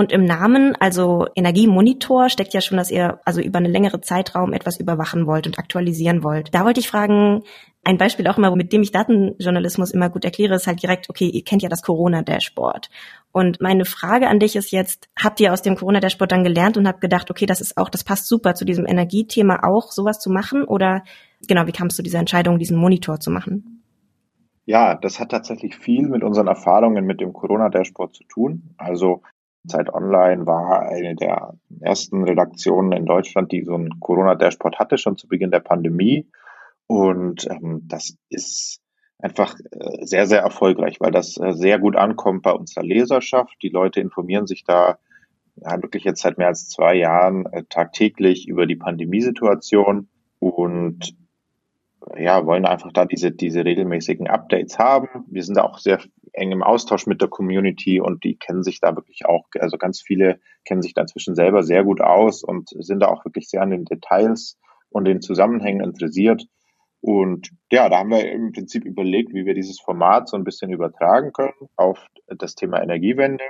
Und 0.00 0.12
im 0.12 0.24
Namen, 0.24 0.76
also 0.78 1.26
Energiemonitor, 1.34 2.28
steckt 2.28 2.54
ja 2.54 2.60
schon, 2.60 2.78
dass 2.78 2.92
ihr 2.92 3.18
also 3.24 3.40
über 3.40 3.58
einen 3.58 3.72
längeren 3.72 4.00
Zeitraum 4.00 4.52
etwas 4.52 4.78
überwachen 4.78 5.26
wollt 5.26 5.48
und 5.48 5.58
aktualisieren 5.58 6.22
wollt. 6.22 6.54
Da 6.54 6.64
wollte 6.64 6.78
ich 6.78 6.88
fragen, 6.88 7.42
ein 7.82 7.98
Beispiel 7.98 8.28
auch 8.28 8.38
immer, 8.38 8.54
mit 8.54 8.72
dem 8.72 8.82
ich 8.82 8.92
Datenjournalismus 8.92 9.90
immer 9.90 10.08
gut 10.08 10.24
erkläre, 10.24 10.54
ist 10.54 10.68
halt 10.68 10.80
direkt, 10.80 11.10
okay, 11.10 11.26
ihr 11.26 11.42
kennt 11.42 11.64
ja 11.64 11.68
das 11.68 11.82
Corona-Dashboard. 11.82 12.90
Und 13.32 13.60
meine 13.60 13.84
Frage 13.84 14.28
an 14.28 14.38
dich 14.38 14.54
ist 14.54 14.70
jetzt, 14.70 15.08
habt 15.20 15.40
ihr 15.40 15.52
aus 15.52 15.62
dem 15.62 15.74
Corona-Dashboard 15.74 16.30
dann 16.30 16.44
gelernt 16.44 16.76
und 16.76 16.86
habt 16.86 17.00
gedacht, 17.00 17.28
okay, 17.28 17.46
das 17.46 17.60
ist 17.60 17.76
auch, 17.76 17.88
das 17.88 18.04
passt 18.04 18.28
super 18.28 18.54
zu 18.54 18.64
diesem 18.64 18.86
Energiethema 18.86 19.64
auch, 19.64 19.90
sowas 19.90 20.20
zu 20.20 20.30
machen? 20.30 20.62
Oder 20.62 21.02
genau, 21.48 21.66
wie 21.66 21.72
kamst 21.72 21.98
du 21.98 22.04
dieser 22.04 22.20
Entscheidung, 22.20 22.60
diesen 22.60 22.78
Monitor 22.78 23.18
zu 23.18 23.32
machen? 23.32 23.82
Ja, 24.64 24.94
das 24.94 25.18
hat 25.18 25.30
tatsächlich 25.32 25.76
viel 25.76 26.06
mit 26.06 26.22
unseren 26.22 26.46
Erfahrungen 26.46 27.04
mit 27.04 27.20
dem 27.20 27.32
Corona-Dashboard 27.32 28.14
zu 28.14 28.22
tun. 28.24 28.74
Also 28.76 29.22
Zeit 29.66 29.92
Online 29.92 30.46
war 30.46 30.88
eine 30.88 31.14
der 31.14 31.54
ersten 31.80 32.24
Redaktionen 32.24 32.92
in 32.92 33.06
Deutschland, 33.06 33.52
die 33.52 33.64
so 33.64 33.74
ein 33.74 34.00
Corona-Dashboard 34.00 34.78
hatte, 34.78 34.98
schon 34.98 35.16
zu 35.16 35.28
Beginn 35.28 35.50
der 35.50 35.60
Pandemie. 35.60 36.28
Und 36.86 37.46
ähm, 37.50 37.82
das 37.86 38.16
ist 38.30 38.80
einfach 39.18 39.56
äh, 39.72 40.06
sehr, 40.06 40.26
sehr 40.26 40.40
erfolgreich, 40.40 41.00
weil 41.00 41.10
das 41.10 41.36
äh, 41.38 41.52
sehr 41.52 41.78
gut 41.78 41.96
ankommt 41.96 42.42
bei 42.42 42.52
unserer 42.52 42.84
Leserschaft. 42.84 43.56
Die 43.62 43.68
Leute 43.68 44.00
informieren 44.00 44.46
sich 44.46 44.64
da 44.64 44.98
ja, 45.56 45.82
wirklich 45.82 46.04
jetzt 46.04 46.22
seit 46.22 46.38
mehr 46.38 46.48
als 46.48 46.68
zwei 46.68 46.94
Jahren 46.94 47.46
äh, 47.46 47.64
tagtäglich 47.68 48.48
über 48.48 48.66
die 48.66 48.76
Pandemiesituation 48.76 50.08
und 50.38 51.16
ja, 52.16 52.46
wollen 52.46 52.64
einfach 52.64 52.92
da 52.92 53.04
diese, 53.04 53.32
diese 53.32 53.64
regelmäßigen 53.64 54.28
Updates 54.28 54.78
haben. 54.78 55.08
Wir 55.28 55.42
sind 55.42 55.56
da 55.56 55.64
auch 55.64 55.78
sehr 55.78 56.00
eng 56.32 56.52
im 56.52 56.62
Austausch 56.62 57.06
mit 57.06 57.20
der 57.20 57.28
Community 57.28 58.00
und 58.00 58.24
die 58.24 58.36
kennen 58.36 58.62
sich 58.62 58.80
da 58.80 58.94
wirklich 58.96 59.26
auch, 59.26 59.46
also 59.58 59.78
ganz 59.78 60.00
viele 60.00 60.40
kennen 60.64 60.82
sich 60.82 60.94
da 60.94 61.02
inzwischen 61.02 61.34
selber 61.34 61.62
sehr 61.62 61.84
gut 61.84 62.00
aus 62.00 62.42
und 62.42 62.68
sind 62.70 63.00
da 63.00 63.08
auch 63.08 63.24
wirklich 63.24 63.48
sehr 63.48 63.62
an 63.62 63.70
den 63.70 63.84
Details 63.84 64.58
und 64.90 65.04
den 65.04 65.20
Zusammenhängen 65.20 65.82
interessiert. 65.82 66.46
Und 67.00 67.50
ja, 67.70 67.88
da 67.88 67.98
haben 67.98 68.10
wir 68.10 68.30
im 68.30 68.52
Prinzip 68.52 68.84
überlegt, 68.84 69.32
wie 69.32 69.46
wir 69.46 69.54
dieses 69.54 69.80
Format 69.80 70.28
so 70.28 70.36
ein 70.36 70.44
bisschen 70.44 70.72
übertragen 70.72 71.32
können 71.32 71.52
auf 71.76 72.04
das 72.26 72.54
Thema 72.54 72.82
Energiewende. 72.82 73.44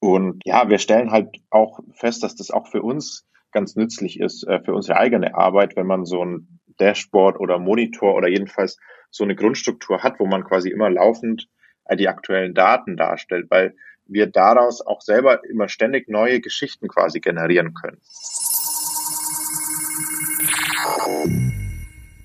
Und 0.00 0.42
ja, 0.44 0.68
wir 0.68 0.78
stellen 0.78 1.10
halt 1.10 1.36
auch 1.50 1.80
fest, 1.92 2.22
dass 2.22 2.34
das 2.34 2.50
auch 2.50 2.66
für 2.66 2.82
uns 2.82 3.26
ganz 3.52 3.76
nützlich 3.76 4.20
ist, 4.20 4.46
äh, 4.46 4.60
für 4.60 4.74
unsere 4.74 4.98
eigene 4.98 5.34
Arbeit, 5.34 5.76
wenn 5.76 5.86
man 5.86 6.04
so 6.04 6.24
ein 6.24 6.57
Dashboard 6.78 7.38
oder 7.38 7.58
Monitor 7.58 8.14
oder 8.14 8.28
jedenfalls 8.28 8.78
so 9.10 9.24
eine 9.24 9.34
Grundstruktur 9.34 10.02
hat, 10.02 10.18
wo 10.18 10.26
man 10.26 10.44
quasi 10.44 10.70
immer 10.70 10.90
laufend 10.90 11.48
äh, 11.84 11.96
die 11.96 12.08
aktuellen 12.08 12.54
Daten 12.54 12.96
darstellt, 12.96 13.46
weil 13.50 13.74
wir 14.06 14.26
daraus 14.26 14.80
auch 14.80 15.02
selber 15.02 15.44
immer 15.44 15.68
ständig 15.68 16.08
neue 16.08 16.40
Geschichten 16.40 16.88
quasi 16.88 17.20
generieren 17.20 17.74
können. 17.74 18.00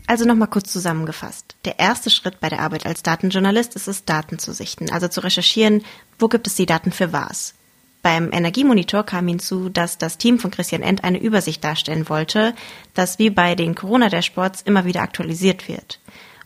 Also 0.06 0.26
nochmal 0.26 0.50
kurz 0.50 0.72
zusammengefasst. 0.72 1.56
Der 1.66 1.80
erste 1.80 2.10
Schritt 2.10 2.40
bei 2.40 2.50
der 2.50 2.60
Arbeit 2.60 2.86
als 2.86 3.04
Datenjournalist 3.04 3.76
ist 3.76 3.88
es, 3.88 4.06
Daten 4.06 4.38
zu 4.38 4.54
sichten, 4.54 4.92
also 4.92 5.08
zu 5.08 5.22
recherchieren, 5.22 5.84
wo 6.20 6.28
gibt 6.28 6.48
es 6.48 6.56
die 6.56 6.66
Daten 6.66 6.92
für 6.92 7.14
was. 7.14 7.56
Beim 8.04 8.34
Energiemonitor 8.34 9.04
kam 9.04 9.30
hinzu, 9.30 9.70
dass 9.70 9.98
das 9.98 10.18
Team 10.18 10.38
von 10.38 10.52
Christian 10.52 10.82
End 10.82 11.06
eine 11.06 11.22
Übersicht 11.22 11.64
darstellen 11.64 12.10
wollte, 12.10 12.54
das 12.94 13.18
wie 13.18 13.30
bei 13.30 13.56
den 13.56 13.76
Corona-Dashboards 13.76 14.62
immer 14.62 14.84
wieder 14.84 15.02
aktualisiert 15.02 15.70
wird. 15.70 16.02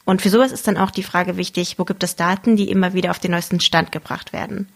Und 0.06 0.22
für 0.22 0.30
sowas 0.30 0.52
ist 0.52 0.68
dann 0.68 0.78
auch 0.78 0.92
die 0.92 1.04
Frage 1.04 1.36
wichtig, 1.36 1.80
wo 1.80 1.84
gibt 1.84 2.04
es 2.04 2.16
Daten, 2.16 2.58
die 2.58 2.70
immer 2.70 2.94
wieder 2.94 3.10
auf 3.10 3.18
den 3.18 3.32
neuesten 3.32 3.60
Stand 3.60 3.92
gebracht 3.92 4.34
werden. 4.34 4.70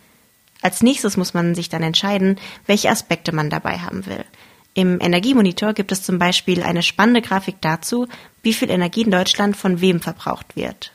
Als 0.64 0.82
nächstes 0.82 1.18
muss 1.18 1.36
man 1.36 1.54
sich 1.54 1.70
dann 1.70 1.84
entscheiden, 1.84 2.40
welche 2.66 2.90
Aspekte 2.90 3.32
man 3.32 3.52
dabei 3.52 3.78
haben 3.78 4.08
will. 4.08 4.26
Im 4.74 5.00
Energiemonitor 5.00 5.74
gibt 5.74 5.92
es 5.92 6.02
zum 6.02 6.18
Beispiel 6.18 6.64
eine 6.64 6.82
spannende 6.82 7.22
Grafik 7.22 7.58
dazu, 7.62 8.08
wie 8.42 8.54
viel 8.54 8.72
Energie 8.72 9.04
in 9.04 9.12
Deutschland 9.12 9.56
von 9.56 9.82
wem 9.82 10.00
verbraucht 10.00 10.56
wird. 10.56 10.92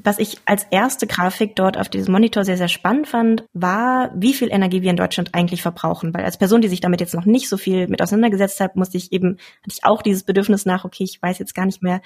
Was 0.00 0.20
ich 0.20 0.38
als 0.44 0.64
erste 0.70 1.08
Grafik 1.08 1.56
dort 1.56 1.76
auf 1.76 1.88
diesem 1.88 2.12
Monitor 2.12 2.44
sehr, 2.44 2.56
sehr 2.56 2.68
spannend 2.68 3.08
fand, 3.08 3.44
war, 3.52 4.12
wie 4.14 4.32
viel 4.32 4.48
Energie 4.50 4.82
wir 4.82 4.90
in 4.90 4.96
Deutschland 4.96 5.30
eigentlich 5.34 5.60
verbrauchen. 5.60 6.14
Weil 6.14 6.24
als 6.24 6.38
Person, 6.38 6.60
die 6.60 6.68
sich 6.68 6.80
damit 6.80 7.00
jetzt 7.00 7.14
noch 7.14 7.24
nicht 7.24 7.48
so 7.48 7.56
viel 7.56 7.88
mit 7.88 8.00
auseinandergesetzt 8.00 8.60
hat, 8.60 8.76
musste 8.76 8.96
ich 8.96 9.12
eben, 9.12 9.38
hatte 9.62 9.72
ich 9.72 9.84
auch 9.84 10.02
dieses 10.02 10.22
Bedürfnis 10.22 10.66
nach, 10.66 10.84
okay, 10.84 11.02
ich 11.02 11.20
weiß 11.20 11.40
jetzt 11.40 11.54
gar 11.54 11.66
nicht 11.66 11.82
mehr, 11.82 12.00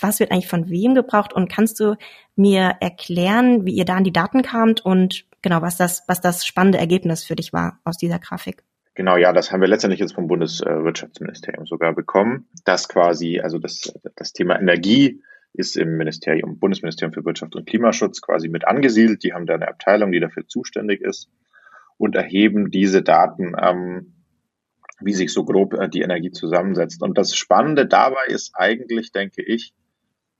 was 0.00 0.18
wird 0.18 0.32
eigentlich 0.32 0.48
von 0.48 0.70
wem 0.70 0.94
gebraucht 0.94 1.34
und 1.34 1.50
kannst 1.50 1.78
du 1.78 1.96
mir 2.34 2.76
erklären, 2.80 3.66
wie 3.66 3.74
ihr 3.74 3.84
da 3.84 3.96
an 3.96 4.04
die 4.04 4.12
Daten 4.12 4.42
kamt 4.42 4.84
und 4.84 5.26
genau, 5.42 5.62
was 5.62 5.76
das, 5.76 6.04
was 6.08 6.20
das 6.20 6.46
spannende 6.46 6.78
Ergebnis 6.78 7.22
für 7.22 7.36
dich 7.36 7.52
war 7.52 7.78
aus 7.84 7.98
dieser 7.98 8.18
Grafik? 8.18 8.62
Genau, 8.94 9.18
ja, 9.18 9.34
das 9.34 9.52
haben 9.52 9.60
wir 9.60 9.68
letztendlich 9.68 10.00
jetzt 10.00 10.14
vom 10.14 10.26
Bundeswirtschaftsministerium 10.26 11.66
sogar 11.66 11.94
bekommen, 11.94 12.48
dass 12.64 12.88
quasi, 12.88 13.40
also 13.40 13.58
das, 13.58 13.92
das 14.16 14.32
Thema 14.32 14.58
Energie 14.58 15.22
ist 15.58 15.76
im 15.76 15.96
Ministerium, 15.96 16.58
Bundesministerium 16.58 17.12
für 17.12 17.24
Wirtschaft 17.24 17.56
und 17.56 17.66
Klimaschutz 17.66 18.20
quasi 18.20 18.48
mit 18.48 18.66
angesiedelt. 18.66 19.22
Die 19.22 19.32
haben 19.32 19.46
da 19.46 19.54
eine 19.54 19.68
Abteilung, 19.68 20.12
die 20.12 20.20
dafür 20.20 20.46
zuständig 20.46 21.00
ist 21.00 21.28
und 21.98 22.14
erheben 22.14 22.70
diese 22.70 23.02
Daten, 23.02 23.54
ähm, 23.60 24.12
wie 25.00 25.12
sich 25.12 25.32
so 25.32 25.44
grob 25.44 25.74
äh, 25.74 25.88
die 25.88 26.02
Energie 26.02 26.30
zusammensetzt. 26.30 27.02
Und 27.02 27.18
das 27.18 27.36
Spannende 27.36 27.86
dabei 27.86 28.24
ist 28.28 28.52
eigentlich, 28.54 29.12
denke 29.12 29.42
ich, 29.42 29.74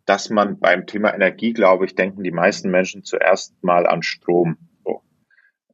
dass 0.06 0.30
man 0.30 0.58
beim 0.58 0.86
Thema 0.86 1.12
Energie, 1.12 1.52
glaube 1.52 1.84
ich, 1.84 1.94
denken 1.94 2.22
die 2.22 2.30
meisten 2.30 2.70
Menschen 2.70 3.02
zuerst 3.02 3.62
mal 3.62 3.86
an 3.86 4.02
Strom. 4.02 4.56
So. 4.84 5.02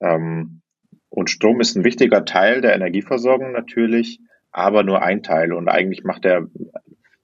Ähm, 0.00 0.62
und 1.10 1.28
Strom 1.28 1.60
ist 1.60 1.76
ein 1.76 1.84
wichtiger 1.84 2.24
Teil 2.24 2.62
der 2.62 2.74
Energieversorgung 2.74 3.52
natürlich, 3.52 4.20
aber 4.50 4.82
nur 4.82 5.02
ein 5.02 5.22
Teil. 5.22 5.52
Und 5.52 5.68
eigentlich 5.68 6.04
macht 6.04 6.24
er 6.24 6.48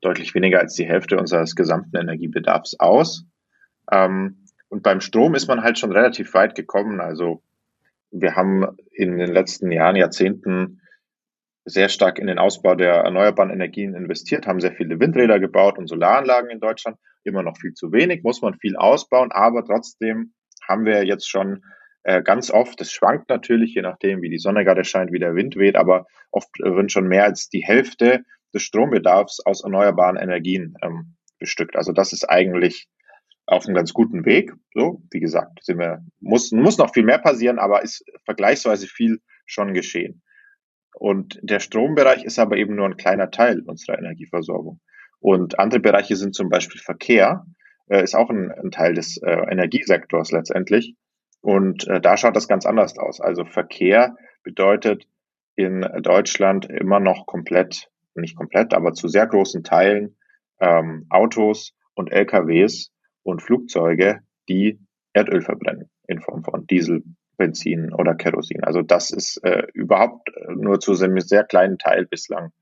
deutlich 0.00 0.34
weniger 0.34 0.60
als 0.60 0.74
die 0.74 0.86
Hälfte 0.86 1.16
unseres 1.16 1.54
gesamten 1.54 1.96
Energiebedarfs 1.96 2.78
aus. 2.78 3.26
Ähm, 3.90 4.44
und 4.68 4.82
beim 4.82 5.00
Strom 5.00 5.34
ist 5.34 5.48
man 5.48 5.62
halt 5.62 5.78
schon 5.78 5.92
relativ 5.92 6.34
weit 6.34 6.54
gekommen. 6.54 7.00
Also 7.00 7.42
wir 8.10 8.36
haben 8.36 8.66
in 8.90 9.18
den 9.18 9.32
letzten 9.32 9.70
Jahren, 9.72 9.96
Jahrzehnten 9.96 10.80
sehr 11.64 11.88
stark 11.88 12.18
in 12.18 12.26
den 12.26 12.38
Ausbau 12.38 12.74
der 12.74 12.94
erneuerbaren 12.94 13.50
Energien 13.50 13.94
investiert, 13.94 14.46
haben 14.46 14.60
sehr 14.60 14.72
viele 14.72 15.00
Windräder 15.00 15.38
gebaut 15.38 15.78
und 15.78 15.86
Solaranlagen 15.86 16.50
in 16.50 16.60
Deutschland. 16.60 16.96
Immer 17.24 17.42
noch 17.42 17.58
viel 17.58 17.74
zu 17.74 17.92
wenig, 17.92 18.22
muss 18.22 18.40
man 18.40 18.54
viel 18.54 18.76
ausbauen, 18.76 19.32
aber 19.32 19.64
trotzdem 19.64 20.32
haben 20.66 20.86
wir 20.86 21.04
jetzt 21.04 21.28
schon 21.28 21.62
äh, 22.04 22.22
ganz 22.22 22.50
oft, 22.50 22.80
das 22.80 22.90
schwankt 22.90 23.28
natürlich, 23.28 23.74
je 23.74 23.82
nachdem, 23.82 24.22
wie 24.22 24.30
die 24.30 24.38
Sonne 24.38 24.64
gerade 24.64 24.84
scheint, 24.84 25.12
wie 25.12 25.18
der 25.18 25.34
Wind 25.34 25.56
weht, 25.56 25.76
aber 25.76 26.06
oft 26.30 26.48
wird 26.58 26.90
schon 26.90 27.08
mehr 27.08 27.24
als 27.24 27.50
die 27.50 27.64
Hälfte 27.64 28.24
des 28.54 28.62
Strombedarfs 28.62 29.40
aus 29.44 29.62
erneuerbaren 29.62 30.16
Energien 30.16 30.74
ähm, 30.82 31.16
bestückt. 31.38 31.76
Also 31.76 31.92
das 31.92 32.12
ist 32.12 32.28
eigentlich 32.28 32.88
auf 33.46 33.66
einem 33.66 33.74
ganz 33.74 33.92
guten 33.92 34.24
Weg. 34.24 34.52
So, 34.74 35.02
wie 35.10 35.20
gesagt, 35.20 35.64
sind 35.64 35.78
wir, 35.78 36.04
muss, 36.20 36.52
muss 36.52 36.78
noch 36.78 36.92
viel 36.92 37.04
mehr 37.04 37.18
passieren, 37.18 37.58
aber 37.58 37.82
ist 37.82 38.04
vergleichsweise 38.24 38.86
viel 38.86 39.20
schon 39.46 39.72
geschehen. 39.74 40.22
Und 40.94 41.38
der 41.42 41.60
Strombereich 41.60 42.24
ist 42.24 42.38
aber 42.38 42.56
eben 42.56 42.74
nur 42.74 42.86
ein 42.86 42.96
kleiner 42.96 43.30
Teil 43.30 43.62
unserer 43.64 43.98
Energieversorgung. 43.98 44.80
Und 45.20 45.58
andere 45.58 45.80
Bereiche 45.80 46.16
sind 46.16 46.34
zum 46.34 46.48
Beispiel 46.48 46.80
Verkehr, 46.80 47.46
äh, 47.88 48.02
ist 48.02 48.14
auch 48.14 48.30
ein, 48.30 48.50
ein 48.50 48.70
Teil 48.70 48.94
des 48.94 49.16
äh, 49.18 49.30
Energiesektors 49.50 50.32
letztendlich. 50.32 50.94
Und 51.40 51.86
äh, 51.88 52.00
da 52.00 52.16
schaut 52.16 52.36
das 52.36 52.48
ganz 52.48 52.66
anders 52.66 52.98
aus. 52.98 53.20
Also 53.20 53.44
Verkehr 53.44 54.16
bedeutet 54.42 55.06
in 55.54 55.80
Deutschland 56.02 56.66
immer 56.66 57.00
noch 57.00 57.26
komplett, 57.26 57.88
nicht 58.20 58.36
komplett, 58.36 58.74
aber 58.74 58.92
zu 58.92 59.08
sehr 59.08 59.26
großen 59.26 59.64
Teilen 59.64 60.16
ähm, 60.60 61.06
Autos 61.10 61.72
und 61.94 62.10
LKWs 62.10 62.90
und 63.22 63.42
Flugzeuge, 63.42 64.20
die 64.48 64.80
Erdöl 65.12 65.42
verbrennen 65.42 65.90
in 66.06 66.20
Form 66.20 66.44
von 66.44 66.66
Diesel, 66.66 67.02
Benzin 67.36 67.92
oder 67.92 68.14
Kerosin. 68.14 68.64
Also 68.64 68.82
das 68.82 69.10
ist 69.10 69.38
äh, 69.44 69.66
überhaupt 69.72 70.30
nur 70.48 70.80
zu 70.80 70.92
einem 70.92 71.20
sehr 71.20 71.44
kleinen 71.44 71.78
Teil 71.78 72.06
bislang 72.06 72.52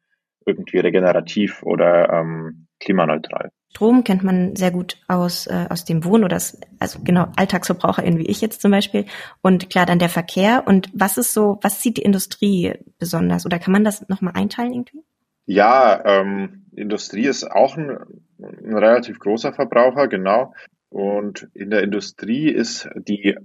irgendwie 0.44 0.78
regenerativ 0.78 1.62
oder 1.62 2.10
ähm, 2.10 2.68
klimaneutral. 2.78 3.50
Strom 3.70 4.04
kennt 4.04 4.22
man 4.22 4.56
sehr 4.56 4.70
gut 4.70 4.96
aus, 5.06 5.46
äh, 5.48 5.66
aus 5.68 5.84
dem 5.84 6.04
Wohn- 6.04 6.24
oder 6.24 6.36
das, 6.36 6.58
also 6.78 7.00
genau 7.02 7.26
AlltagsverbraucherInnen 7.36 8.18
wie 8.18 8.26
ich 8.26 8.40
jetzt 8.40 8.62
zum 8.62 8.70
Beispiel. 8.70 9.04
Und 9.42 9.68
klar, 9.68 9.84
dann 9.84 9.98
der 9.98 10.08
Verkehr. 10.08 10.62
Und 10.66 10.88
was 10.94 11.18
ist 11.18 11.34
so, 11.34 11.58
was 11.62 11.82
sieht 11.82 11.98
die 11.98 12.02
Industrie 12.02 12.74
besonders? 12.98 13.44
Oder 13.44 13.58
kann 13.58 13.72
man 13.72 13.84
das 13.84 14.08
nochmal 14.08 14.34
einteilen 14.34 14.72
irgendwie? 14.72 15.02
Ja, 15.46 16.02
ähm, 16.04 16.66
Industrie 16.74 17.26
ist 17.26 17.44
auch 17.50 17.76
ein, 17.76 17.96
ein 18.38 18.76
relativ 18.76 19.18
großer 19.18 19.52
Verbraucher, 19.52 20.08
genau. 20.08 20.52
Und 20.88 21.48
in 21.54 21.70
der 21.70 21.82
Industrie 21.82 22.48
ist 22.48 22.88
die 22.96 23.36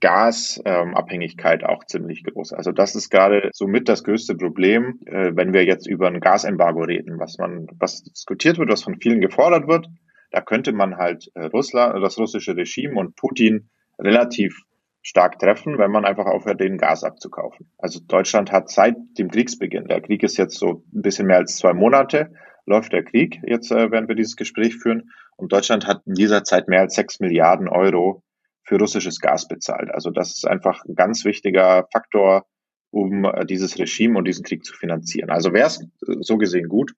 Gasabhängigkeit 0.00 1.62
ähm, 1.62 1.68
auch 1.68 1.84
ziemlich 1.84 2.24
groß. 2.24 2.52
Also 2.52 2.72
das 2.72 2.94
ist 2.94 3.10
gerade 3.10 3.50
somit 3.52 3.88
das 3.88 4.02
größte 4.04 4.34
Problem, 4.34 5.00
äh, 5.06 5.32
wenn 5.34 5.52
wir 5.52 5.64
jetzt 5.64 5.86
über 5.86 6.06
ein 6.08 6.20
Gasembargo 6.20 6.84
reden, 6.84 7.18
was 7.18 7.36
man, 7.38 7.66
was 7.78 8.02
diskutiert 8.02 8.58
wird, 8.58 8.70
was 8.70 8.82
von 8.82 9.00
vielen 9.00 9.20
gefordert 9.20 9.68
wird. 9.68 9.88
Da 10.30 10.40
könnte 10.40 10.72
man 10.72 10.96
halt 10.96 11.30
äh, 11.34 11.44
Russland, 11.46 12.02
das 12.02 12.18
russische 12.18 12.56
Regime 12.56 12.98
und 12.98 13.14
Putin 13.16 13.68
relativ 13.98 14.58
stark 15.04 15.38
treffen, 15.38 15.78
wenn 15.78 15.90
man 15.90 16.06
einfach 16.06 16.24
aufhört, 16.24 16.60
den 16.60 16.78
Gas 16.78 17.04
abzukaufen. 17.04 17.70
Also 17.78 18.00
Deutschland 18.00 18.50
hat 18.50 18.70
seit 18.70 18.96
dem 19.18 19.30
Kriegsbeginn, 19.30 19.86
der 19.86 20.00
Krieg 20.00 20.22
ist 20.22 20.38
jetzt 20.38 20.58
so 20.58 20.82
ein 20.94 21.02
bisschen 21.02 21.26
mehr 21.26 21.36
als 21.36 21.56
zwei 21.58 21.74
Monate, 21.74 22.32
läuft 22.64 22.92
der 22.94 23.04
Krieg, 23.04 23.40
jetzt 23.46 23.70
äh, 23.70 23.90
werden 23.90 24.08
wir 24.08 24.14
dieses 24.14 24.34
Gespräch 24.34 24.76
führen. 24.76 25.10
Und 25.36 25.52
Deutschland 25.52 25.86
hat 25.86 26.02
in 26.06 26.14
dieser 26.14 26.42
Zeit 26.42 26.68
mehr 26.68 26.80
als 26.80 26.94
sechs 26.94 27.20
Milliarden 27.20 27.68
Euro 27.68 28.22
für 28.62 28.78
russisches 28.78 29.20
Gas 29.20 29.46
bezahlt. 29.46 29.90
Also 29.90 30.10
das 30.10 30.36
ist 30.36 30.48
einfach 30.48 30.82
ein 30.86 30.94
ganz 30.94 31.26
wichtiger 31.26 31.86
Faktor, 31.92 32.46
um 32.90 33.26
äh, 33.26 33.44
dieses 33.44 33.78
Regime 33.78 34.16
und 34.16 34.24
diesen 34.24 34.44
Krieg 34.44 34.64
zu 34.64 34.74
finanzieren. 34.74 35.28
Also 35.28 35.52
wäre 35.52 35.66
es 35.66 35.86
so 36.00 36.38
gesehen 36.38 36.68
gut, 36.68 36.94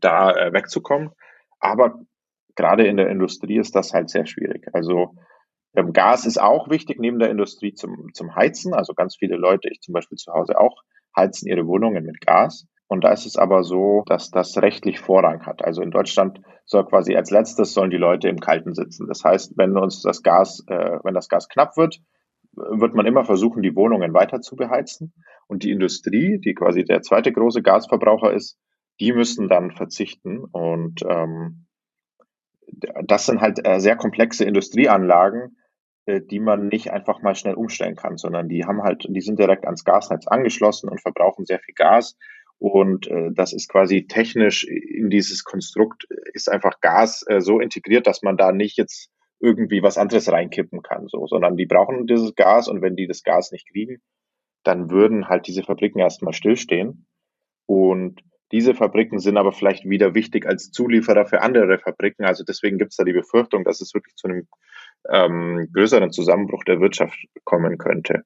da 0.00 0.32
äh, 0.32 0.54
wegzukommen. 0.54 1.10
Aber 1.60 2.00
gerade 2.56 2.86
in 2.86 2.96
der 2.96 3.10
Industrie 3.10 3.58
ist 3.58 3.74
das 3.74 3.92
halt 3.92 4.08
sehr 4.08 4.24
schwierig. 4.24 4.68
Also 4.72 5.14
ähm, 5.74 5.92
Gas 5.92 6.26
ist 6.26 6.40
auch 6.40 6.68
wichtig 6.70 6.98
neben 7.00 7.18
der 7.18 7.30
Industrie 7.30 7.74
zum, 7.74 8.12
zum 8.14 8.34
Heizen. 8.34 8.74
Also 8.74 8.94
ganz 8.94 9.16
viele 9.16 9.36
Leute, 9.36 9.68
ich 9.70 9.80
zum 9.80 9.92
Beispiel 9.92 10.18
zu 10.18 10.32
Hause 10.32 10.58
auch, 10.58 10.82
heizen 11.16 11.48
ihre 11.48 11.66
Wohnungen 11.66 12.04
mit 12.04 12.20
Gas. 12.20 12.66
Und 12.86 13.02
da 13.02 13.12
ist 13.12 13.26
es 13.26 13.36
aber 13.36 13.64
so, 13.64 14.02
dass 14.06 14.30
das 14.30 14.56
rechtlich 14.58 15.00
Vorrang 15.00 15.46
hat. 15.46 15.64
Also 15.64 15.82
in 15.82 15.90
Deutschland 15.90 16.40
soll 16.66 16.84
quasi 16.86 17.16
als 17.16 17.30
letztes 17.30 17.72
sollen 17.72 17.90
die 17.90 17.96
Leute 17.96 18.28
im 18.28 18.40
Kalten 18.40 18.74
sitzen. 18.74 19.08
Das 19.08 19.24
heißt, 19.24 19.54
wenn 19.56 19.76
uns 19.76 20.02
das 20.02 20.22
Gas, 20.22 20.62
äh, 20.68 20.98
wenn 21.02 21.14
das 21.14 21.28
Gas 21.28 21.48
knapp 21.48 21.76
wird, 21.76 22.00
wird 22.52 22.94
man 22.94 23.06
immer 23.06 23.24
versuchen, 23.24 23.62
die 23.62 23.74
Wohnungen 23.74 24.14
weiter 24.14 24.40
zu 24.40 24.54
beheizen. 24.54 25.12
Und 25.46 25.64
die 25.64 25.70
Industrie, 25.70 26.38
die 26.38 26.54
quasi 26.54 26.84
der 26.84 27.02
zweite 27.02 27.32
große 27.32 27.62
Gasverbraucher 27.62 28.32
ist, 28.32 28.58
die 29.00 29.12
müssen 29.12 29.48
dann 29.48 29.72
verzichten. 29.72 30.44
Und 30.44 31.02
ähm, 31.08 31.66
das 33.06 33.26
sind 33.26 33.40
halt 33.40 33.66
äh, 33.66 33.80
sehr 33.80 33.96
komplexe 33.96 34.44
Industrieanlagen, 34.44 35.56
die 36.06 36.40
man 36.40 36.68
nicht 36.68 36.90
einfach 36.90 37.22
mal 37.22 37.34
schnell 37.34 37.54
umstellen 37.54 37.96
kann, 37.96 38.16
sondern 38.16 38.48
die 38.48 38.64
haben 38.64 38.82
halt, 38.82 39.06
die 39.08 39.20
sind 39.20 39.38
direkt 39.38 39.64
ans 39.64 39.84
Gasnetz 39.84 40.26
angeschlossen 40.26 40.88
und 40.88 41.00
verbrauchen 41.00 41.46
sehr 41.46 41.60
viel 41.60 41.74
Gas. 41.74 42.16
Und 42.58 43.08
äh, 43.08 43.30
das 43.32 43.52
ist 43.52 43.68
quasi 43.68 44.06
technisch 44.06 44.64
in 44.64 45.10
dieses 45.10 45.44
Konstrukt 45.44 46.06
ist 46.32 46.50
einfach 46.50 46.80
Gas 46.80 47.24
äh, 47.28 47.40
so 47.40 47.60
integriert, 47.60 48.06
dass 48.06 48.22
man 48.22 48.36
da 48.36 48.52
nicht 48.52 48.76
jetzt 48.76 49.10
irgendwie 49.40 49.82
was 49.82 49.98
anderes 49.98 50.30
reinkippen 50.30 50.82
kann, 50.82 51.06
so, 51.08 51.26
sondern 51.26 51.56
die 51.56 51.66
brauchen 51.66 52.06
dieses 52.06 52.34
Gas 52.34 52.68
und 52.68 52.80
wenn 52.80 52.96
die 52.96 53.06
das 53.06 53.22
Gas 53.22 53.52
nicht 53.52 53.68
kriegen, 53.70 54.00
dann 54.62 54.90
würden 54.90 55.28
halt 55.28 55.46
diese 55.46 55.62
Fabriken 55.62 55.98
erstmal 55.98 56.32
stillstehen. 56.32 57.06
Und 57.66 58.22
diese 58.52 58.74
Fabriken 58.74 59.18
sind 59.18 59.36
aber 59.36 59.52
vielleicht 59.52 59.84
wieder 59.84 60.14
wichtig 60.14 60.46
als 60.46 60.70
Zulieferer 60.70 61.26
für 61.26 61.42
andere 61.42 61.78
Fabriken. 61.78 62.24
Also 62.24 62.44
deswegen 62.44 62.78
gibt 62.78 62.92
es 62.92 62.96
da 62.96 63.04
die 63.04 63.12
Befürchtung, 63.12 63.64
dass 63.64 63.80
es 63.80 63.94
wirklich 63.94 64.14
zu 64.14 64.28
einem 64.28 64.48
ähm, 65.12 65.68
größeren 65.72 66.12
Zusammenbruch 66.12 66.64
der 66.64 66.80
Wirtschaft 66.80 67.18
kommen 67.44 67.78
könnte. 67.78 68.24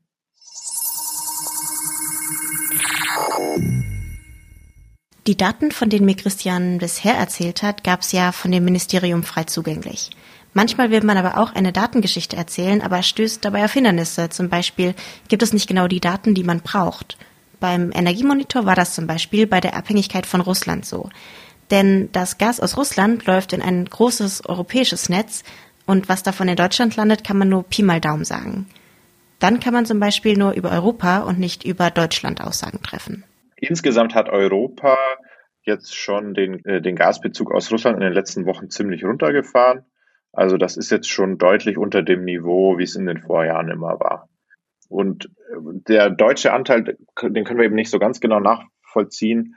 Die 5.26 5.36
Daten, 5.36 5.72
von 5.72 5.90
denen 5.90 6.06
mir 6.06 6.16
Christian 6.16 6.78
bisher 6.78 7.14
erzählt 7.14 7.62
hat, 7.62 7.84
gab 7.84 8.00
es 8.00 8.12
ja 8.12 8.32
von 8.32 8.50
dem 8.50 8.64
Ministerium 8.64 9.22
frei 9.22 9.44
zugänglich. 9.44 10.10
Manchmal 10.54 10.90
will 10.90 11.02
man 11.02 11.18
aber 11.18 11.36
auch 11.36 11.54
eine 11.54 11.72
Datengeschichte 11.72 12.36
erzählen, 12.36 12.80
aber 12.80 13.02
stößt 13.02 13.44
dabei 13.44 13.64
auf 13.66 13.74
Hindernisse. 13.74 14.30
Zum 14.30 14.48
Beispiel 14.48 14.94
gibt 15.28 15.42
es 15.42 15.52
nicht 15.52 15.68
genau 15.68 15.86
die 15.86 16.00
Daten, 16.00 16.34
die 16.34 16.44
man 16.44 16.60
braucht. 16.60 17.18
Beim 17.60 17.92
Energiemonitor 17.94 18.64
war 18.64 18.74
das 18.74 18.94
zum 18.94 19.06
Beispiel 19.06 19.46
bei 19.46 19.60
der 19.60 19.76
Abhängigkeit 19.76 20.24
von 20.26 20.40
Russland 20.40 20.86
so. 20.86 21.10
Denn 21.70 22.08
das 22.12 22.38
Gas 22.38 22.60
aus 22.60 22.78
Russland 22.78 23.26
läuft 23.26 23.52
in 23.52 23.60
ein 23.60 23.84
großes 23.84 24.46
europäisches 24.46 25.10
Netz 25.10 25.44
und 25.88 26.10
was 26.10 26.22
davon 26.22 26.48
in 26.48 26.56
Deutschland 26.56 26.96
landet, 26.96 27.24
kann 27.24 27.38
man 27.38 27.48
nur 27.48 27.64
Pi 27.64 27.82
mal 27.82 27.98
Daumen 28.00 28.24
sagen. 28.24 28.66
Dann 29.40 29.58
kann 29.58 29.72
man 29.72 29.86
zum 29.86 29.98
Beispiel 29.98 30.36
nur 30.36 30.52
über 30.52 30.70
Europa 30.70 31.20
und 31.20 31.38
nicht 31.38 31.64
über 31.64 31.90
Deutschland 31.90 32.42
Aussagen 32.42 32.82
treffen. 32.82 33.24
Insgesamt 33.56 34.14
hat 34.14 34.28
Europa 34.28 34.98
jetzt 35.62 35.96
schon 35.96 36.34
den, 36.34 36.62
äh, 36.66 36.82
den 36.82 36.94
Gasbezug 36.94 37.50
aus 37.52 37.72
Russland 37.72 37.96
in 37.96 38.02
den 38.02 38.12
letzten 38.12 38.44
Wochen 38.44 38.68
ziemlich 38.68 39.02
runtergefahren. 39.02 39.86
Also 40.32 40.58
das 40.58 40.76
ist 40.76 40.90
jetzt 40.90 41.08
schon 41.08 41.38
deutlich 41.38 41.78
unter 41.78 42.02
dem 42.02 42.24
Niveau, 42.24 42.76
wie 42.76 42.84
es 42.84 42.94
in 42.94 43.06
den 43.06 43.22
Vorjahren 43.22 43.70
immer 43.70 43.98
war. 43.98 44.28
Und 44.90 45.24
äh, 45.24 45.56
der 45.88 46.10
deutsche 46.10 46.52
Anteil, 46.52 46.98
den 47.22 47.44
können 47.44 47.58
wir 47.58 47.64
eben 47.64 47.74
nicht 47.74 47.90
so 47.90 47.98
ganz 47.98 48.20
genau 48.20 48.40
nachvollziehen. 48.40 49.54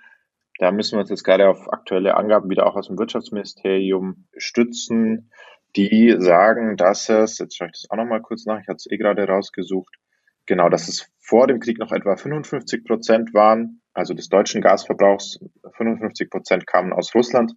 Da 0.59 0.71
müssen 0.71 0.95
wir 0.95 1.01
uns 1.01 1.09
jetzt 1.09 1.25
gerade 1.25 1.49
auf 1.49 1.73
aktuelle 1.73 2.15
Angaben 2.15 2.49
wieder 2.49 2.67
auch 2.67 2.75
aus 2.77 2.87
dem 2.87 2.97
Wirtschaftsministerium 2.97 4.27
stützen. 4.37 5.31
Die 5.75 6.15
sagen, 6.19 6.77
dass 6.77 7.09
es, 7.09 7.37
jetzt 7.37 7.57
schaue 7.57 7.67
ich 7.67 7.73
das 7.73 7.89
auch 7.89 7.97
nochmal 7.97 8.21
kurz 8.21 8.45
nach, 8.45 8.59
ich 8.59 8.67
hatte 8.67 8.77
es 8.77 8.91
eh 8.91 8.97
gerade 8.97 9.27
rausgesucht, 9.27 9.95
genau, 10.45 10.69
dass 10.69 10.87
es 10.87 11.09
vor 11.19 11.47
dem 11.47 11.59
Krieg 11.59 11.79
noch 11.79 11.91
etwa 11.91 12.15
55 12.15 12.83
Prozent 12.83 13.33
waren 13.33 13.81
also 13.93 14.13
des 14.13 14.29
deutschen 14.29 14.61
Gasverbrauchs, 14.61 15.39
55 15.75 16.29
Prozent 16.29 16.67
kamen 16.67 16.93
aus 16.93 17.13
Russland, 17.13 17.53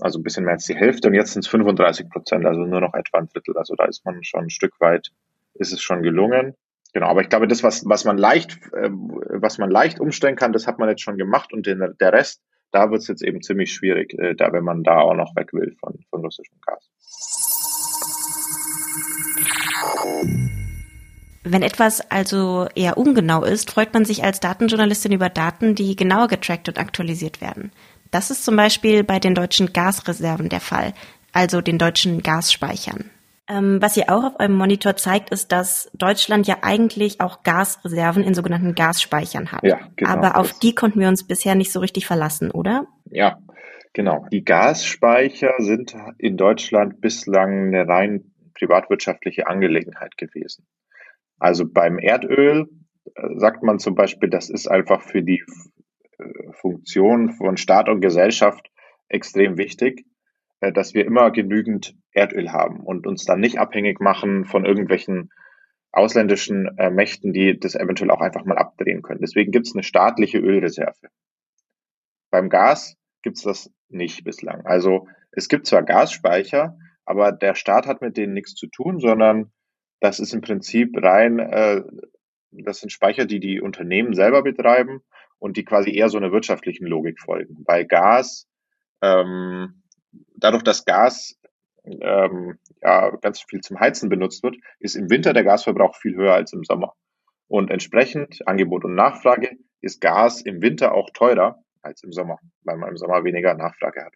also 0.00 0.18
ein 0.18 0.22
bisschen 0.22 0.44
mehr 0.44 0.54
als 0.54 0.66
die 0.66 0.76
Hälfte 0.76 1.08
und 1.08 1.14
jetzt 1.14 1.32
sind 1.32 1.44
es 1.44 1.48
35 1.48 2.08
Prozent, 2.08 2.46
also 2.46 2.60
nur 2.60 2.80
noch 2.80 2.94
etwa 2.94 3.18
ein 3.18 3.28
Drittel. 3.28 3.56
Also 3.56 3.74
da 3.74 3.84
ist 3.84 4.04
man 4.04 4.22
schon 4.24 4.44
ein 4.44 4.50
Stück 4.50 4.74
weit, 4.80 5.10
ist 5.54 5.72
es 5.72 5.82
schon 5.82 6.02
gelungen. 6.02 6.54
Genau, 6.92 7.08
aber 7.08 7.22
ich 7.22 7.28
glaube, 7.28 7.48
das, 7.48 7.64
was, 7.64 7.84
was 7.86 8.04
man 8.04 8.18
leicht, 8.18 8.60
äh, 8.72 8.88
was 8.90 9.58
man 9.58 9.70
leicht 9.70 9.98
umstellen 9.98 10.36
kann, 10.36 10.52
das 10.52 10.66
hat 10.66 10.78
man 10.78 10.88
jetzt 10.88 11.02
schon 11.02 11.16
gemacht 11.16 11.52
und 11.52 11.66
den, 11.66 11.94
der 12.00 12.12
Rest, 12.12 12.40
da 12.70 12.90
wird 12.90 13.02
es 13.02 13.08
jetzt 13.08 13.22
eben 13.22 13.42
ziemlich 13.42 13.72
schwierig, 13.72 14.16
äh, 14.18 14.34
da 14.34 14.52
wenn 14.52 14.64
man 14.64 14.84
da 14.84 14.98
auch 14.98 15.14
noch 15.14 15.34
weg 15.34 15.52
will 15.52 15.74
von, 15.80 15.98
von 16.10 16.20
russischem 16.20 16.58
Gas. 16.64 16.88
Wenn 21.44 21.62
etwas 21.62 22.10
also 22.10 22.66
eher 22.74 22.96
ungenau 22.96 23.44
ist, 23.44 23.70
freut 23.70 23.92
man 23.92 24.06
sich 24.06 24.24
als 24.24 24.40
Datenjournalistin 24.40 25.12
über 25.12 25.28
Daten, 25.28 25.74
die 25.74 25.94
genauer 25.94 26.28
getrackt 26.28 26.68
und 26.68 26.78
aktualisiert 26.78 27.42
werden. 27.42 27.70
Das 28.10 28.30
ist 28.30 28.44
zum 28.44 28.56
Beispiel 28.56 29.04
bei 29.04 29.18
den 29.18 29.34
deutschen 29.34 29.72
Gasreserven 29.72 30.48
der 30.48 30.60
Fall, 30.60 30.94
also 31.32 31.60
den 31.60 31.78
deutschen 31.78 32.22
Gasspeichern. 32.22 33.10
Ähm, 33.46 33.76
was 33.82 33.96
ihr 33.98 34.08
auch 34.08 34.24
auf 34.24 34.40
eurem 34.40 34.56
Monitor 34.56 34.96
zeigt, 34.96 35.30
ist, 35.30 35.52
dass 35.52 35.90
Deutschland 35.92 36.46
ja 36.46 36.58
eigentlich 36.62 37.20
auch 37.20 37.42
Gasreserven 37.42 38.22
in 38.22 38.32
sogenannten 38.32 38.74
Gasspeichern 38.74 39.52
hat. 39.52 39.64
Ja, 39.64 39.80
genau. 39.96 40.10
Aber 40.10 40.36
auf 40.38 40.58
die 40.58 40.74
konnten 40.74 40.98
wir 40.98 41.08
uns 41.08 41.24
bisher 41.26 41.54
nicht 41.54 41.70
so 41.70 41.80
richtig 41.80 42.06
verlassen, 42.06 42.50
oder? 42.50 42.86
Ja, 43.10 43.38
genau. 43.92 44.26
Die 44.32 44.44
Gasspeicher 44.44 45.52
sind 45.58 45.94
in 46.16 46.38
Deutschland 46.38 47.02
bislang 47.02 47.68
eine 47.68 47.86
rein 47.86 48.32
privatwirtschaftliche 48.54 49.46
Angelegenheit 49.46 50.16
gewesen. 50.16 50.66
Also 51.38 51.68
beim 51.68 51.98
Erdöl 51.98 52.68
äh, 53.14 53.38
sagt 53.38 53.62
man 53.62 53.78
zum 53.78 53.94
Beispiel, 53.94 54.30
das 54.30 54.50
ist 54.50 54.66
einfach 54.66 55.02
für 55.02 55.22
die 55.22 55.42
äh, 56.18 56.52
Funktion 56.52 57.32
von 57.32 57.56
Staat 57.56 57.88
und 57.88 58.00
Gesellschaft 58.00 58.70
extrem 59.08 59.58
wichtig, 59.58 60.06
äh, 60.60 60.72
dass 60.72 60.94
wir 60.94 61.04
immer 61.04 61.30
genügend 61.30 61.94
Erdöl 62.12 62.52
haben 62.52 62.80
und 62.80 63.06
uns 63.06 63.24
dann 63.24 63.40
nicht 63.40 63.58
abhängig 63.58 64.00
machen 64.00 64.44
von 64.44 64.64
irgendwelchen 64.64 65.30
ausländischen 65.92 66.68
Mächten, 66.90 67.32
die 67.32 67.56
das 67.56 67.76
eventuell 67.76 68.10
auch 68.10 68.20
einfach 68.20 68.44
mal 68.44 68.58
abdrehen 68.58 69.02
können. 69.02 69.20
Deswegen 69.20 69.52
gibt 69.52 69.68
es 69.68 69.74
eine 69.74 69.84
staatliche 69.84 70.38
Ölreserve. 70.38 71.08
Beim 72.32 72.48
Gas 72.48 72.96
gibt 73.22 73.36
es 73.36 73.44
das 73.44 73.70
nicht 73.88 74.24
bislang. 74.24 74.66
Also 74.66 75.06
es 75.30 75.48
gibt 75.48 75.68
zwar 75.68 75.84
Gasspeicher, 75.84 76.76
aber 77.04 77.32
der 77.32 77.54
Staat 77.54 77.86
hat 77.86 78.00
mit 78.00 78.16
denen 78.16 78.32
nichts 78.32 78.54
zu 78.54 78.66
tun, 78.66 79.00
sondern 79.00 79.52
das 80.00 80.20
ist 80.20 80.34
im 80.34 80.40
Prinzip 80.40 80.90
rein, 81.02 81.38
äh, 81.38 81.82
das 82.50 82.80
sind 82.80 82.90
Speicher, 82.90 83.26
die 83.26 83.40
die 83.40 83.60
Unternehmen 83.60 84.14
selber 84.14 84.42
betreiben 84.42 85.00
und 85.38 85.56
die 85.56 85.64
quasi 85.64 85.94
eher 85.94 86.08
so 86.08 86.18
einer 86.18 86.32
wirtschaftlichen 86.32 86.86
Logik 86.86 87.20
folgen. 87.20 87.64
Bei 87.64 87.84
Gas, 87.84 88.48
ähm, 89.02 89.82
dadurch, 90.36 90.62
dass 90.62 90.84
Gas 90.84 91.38
ähm, 91.84 92.58
ja, 92.82 93.10
ganz 93.16 93.42
viel 93.42 93.60
zum 93.60 93.80
Heizen 93.80 94.08
benutzt 94.08 94.42
wird, 94.42 94.56
ist 94.78 94.96
im 94.96 95.10
Winter 95.10 95.32
der 95.32 95.44
Gasverbrauch 95.44 95.96
viel 95.96 96.14
höher 96.14 96.34
als 96.34 96.52
im 96.52 96.64
Sommer. 96.64 96.94
Und 97.48 97.70
entsprechend 97.70 98.46
Angebot 98.46 98.84
und 98.84 98.94
Nachfrage 98.94 99.56
ist 99.80 100.00
Gas 100.00 100.40
im 100.40 100.62
Winter 100.62 100.94
auch 100.94 101.10
teurer 101.12 101.62
als 101.82 102.02
im 102.02 102.12
Sommer, 102.12 102.38
weil 102.62 102.78
man 102.78 102.90
im 102.90 102.96
Sommer 102.96 103.24
weniger 103.24 103.54
Nachfrage 103.54 104.04
hat. 104.04 104.14